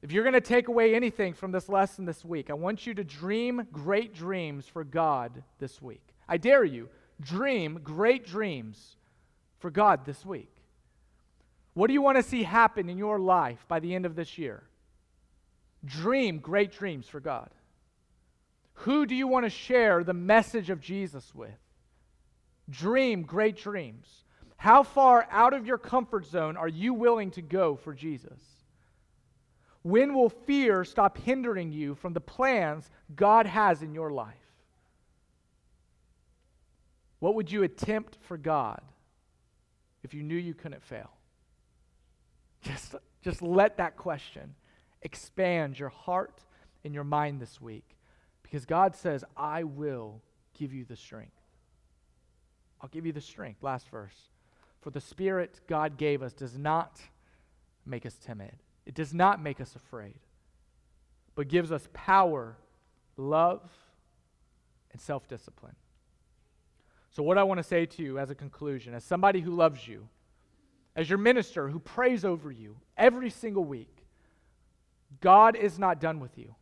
If 0.00 0.12
you're 0.12 0.22
going 0.22 0.34
to 0.34 0.40
take 0.40 0.68
away 0.68 0.94
anything 0.94 1.34
from 1.34 1.50
this 1.50 1.68
lesson 1.68 2.04
this 2.04 2.24
week, 2.24 2.50
I 2.50 2.54
want 2.54 2.86
you 2.86 2.94
to 2.94 3.02
dream 3.02 3.66
great 3.72 4.14
dreams 4.14 4.68
for 4.68 4.84
God 4.84 5.42
this 5.58 5.82
week. 5.82 6.05
I 6.28 6.36
dare 6.36 6.64
you, 6.64 6.88
dream 7.20 7.80
great 7.82 8.26
dreams 8.26 8.96
for 9.58 9.70
God 9.70 10.04
this 10.04 10.24
week. 10.24 10.52
What 11.74 11.88
do 11.88 11.92
you 11.92 12.02
want 12.02 12.16
to 12.16 12.22
see 12.22 12.42
happen 12.42 12.88
in 12.88 12.98
your 12.98 13.18
life 13.18 13.64
by 13.68 13.80
the 13.80 13.94
end 13.94 14.06
of 14.06 14.16
this 14.16 14.38
year? 14.38 14.62
Dream 15.84 16.38
great 16.38 16.72
dreams 16.72 17.06
for 17.06 17.20
God. 17.20 17.50
Who 18.80 19.06
do 19.06 19.14
you 19.14 19.26
want 19.26 19.44
to 19.44 19.50
share 19.50 20.02
the 20.02 20.14
message 20.14 20.70
of 20.70 20.80
Jesus 20.80 21.34
with? 21.34 21.50
Dream 22.68 23.22
great 23.22 23.56
dreams. 23.56 24.24
How 24.56 24.82
far 24.82 25.26
out 25.30 25.52
of 25.52 25.66
your 25.66 25.78
comfort 25.78 26.26
zone 26.26 26.56
are 26.56 26.68
you 26.68 26.94
willing 26.94 27.30
to 27.32 27.42
go 27.42 27.76
for 27.76 27.94
Jesus? 27.94 28.40
When 29.82 30.14
will 30.14 30.30
fear 30.30 30.84
stop 30.84 31.18
hindering 31.18 31.70
you 31.70 31.94
from 31.94 32.12
the 32.12 32.20
plans 32.20 32.90
God 33.14 33.46
has 33.46 33.82
in 33.82 33.94
your 33.94 34.10
life? 34.10 34.34
What 37.18 37.34
would 37.34 37.50
you 37.50 37.62
attempt 37.62 38.18
for 38.20 38.36
God 38.36 38.80
if 40.02 40.12
you 40.14 40.22
knew 40.22 40.36
you 40.36 40.54
couldn't 40.54 40.82
fail? 40.82 41.10
Just, 42.62 42.94
just 43.22 43.42
let 43.42 43.76
that 43.78 43.96
question 43.96 44.54
expand 45.02 45.78
your 45.78 45.88
heart 45.88 46.44
and 46.84 46.94
your 46.94 47.04
mind 47.04 47.40
this 47.40 47.60
week 47.60 47.96
because 48.42 48.64
God 48.64 48.94
says, 48.94 49.24
I 49.36 49.64
will 49.64 50.20
give 50.58 50.72
you 50.72 50.84
the 50.84 50.96
strength. 50.96 51.32
I'll 52.80 52.88
give 52.88 53.06
you 53.06 53.12
the 53.12 53.20
strength. 53.20 53.62
Last 53.62 53.88
verse. 53.88 54.30
For 54.80 54.90
the 54.90 55.00
Spirit 55.00 55.60
God 55.66 55.96
gave 55.96 56.22
us 56.22 56.32
does 56.32 56.56
not 56.56 57.00
make 57.84 58.06
us 58.06 58.14
timid, 58.14 58.56
it 58.84 58.94
does 58.94 59.14
not 59.14 59.42
make 59.42 59.60
us 59.60 59.74
afraid, 59.74 60.18
but 61.34 61.48
gives 61.48 61.72
us 61.72 61.88
power, 61.92 62.56
love, 63.16 63.68
and 64.92 65.00
self 65.00 65.26
discipline. 65.28 65.76
So, 67.16 67.22
what 67.22 67.38
I 67.38 67.44
want 67.44 67.56
to 67.56 67.64
say 67.64 67.86
to 67.86 68.02
you 68.02 68.18
as 68.18 68.28
a 68.28 68.34
conclusion, 68.34 68.92
as 68.92 69.02
somebody 69.02 69.40
who 69.40 69.52
loves 69.52 69.88
you, 69.88 70.06
as 70.94 71.08
your 71.08 71.18
minister 71.18 71.66
who 71.66 71.78
prays 71.78 72.26
over 72.26 72.52
you 72.52 72.76
every 72.94 73.30
single 73.30 73.64
week, 73.64 74.04
God 75.22 75.56
is 75.56 75.78
not 75.78 75.98
done 75.98 76.20
with 76.20 76.36
you. 76.36 76.54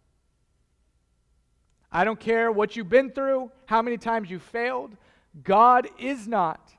I 1.90 2.04
don't 2.04 2.20
care 2.20 2.52
what 2.52 2.76
you've 2.76 2.88
been 2.88 3.10
through, 3.10 3.50
how 3.66 3.82
many 3.82 3.96
times 3.96 4.30
you 4.30 4.38
failed, 4.38 4.96
God 5.42 5.88
is 5.98 6.28
not 6.28 6.72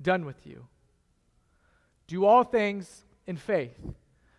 done 0.00 0.24
with 0.24 0.46
you. 0.46 0.68
Do 2.06 2.24
all 2.24 2.44
things 2.44 3.02
in 3.26 3.36
faith, 3.36 3.80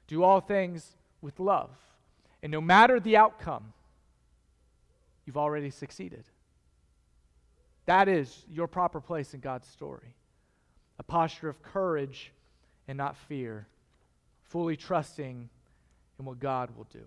do 0.08 0.24
all 0.24 0.40
things 0.40 0.96
with 1.22 1.38
love. 1.42 1.72
And 2.42 2.50
no 2.50 2.62
matter 2.62 3.02
the 3.02 3.18
outcome, 3.18 3.74
you've 5.26 5.36
already 5.36 5.70
succeeded. 5.70 6.24
That 7.86 8.08
is 8.08 8.46
your 8.50 8.68
proper 8.68 9.02
place 9.02 9.34
in 9.34 9.40
God's 9.40 9.68
story 9.68 10.16
a 11.00 11.04
posture 11.04 11.50
of 11.50 11.62
courage 11.64 12.32
and 12.88 12.98
not 12.98 13.18
fear, 13.18 13.68
fully 14.44 14.78
trusting 14.78 15.50
in 16.20 16.26
what 16.26 16.40
God 16.40 16.70
will 16.78 16.88
do. 16.94 17.04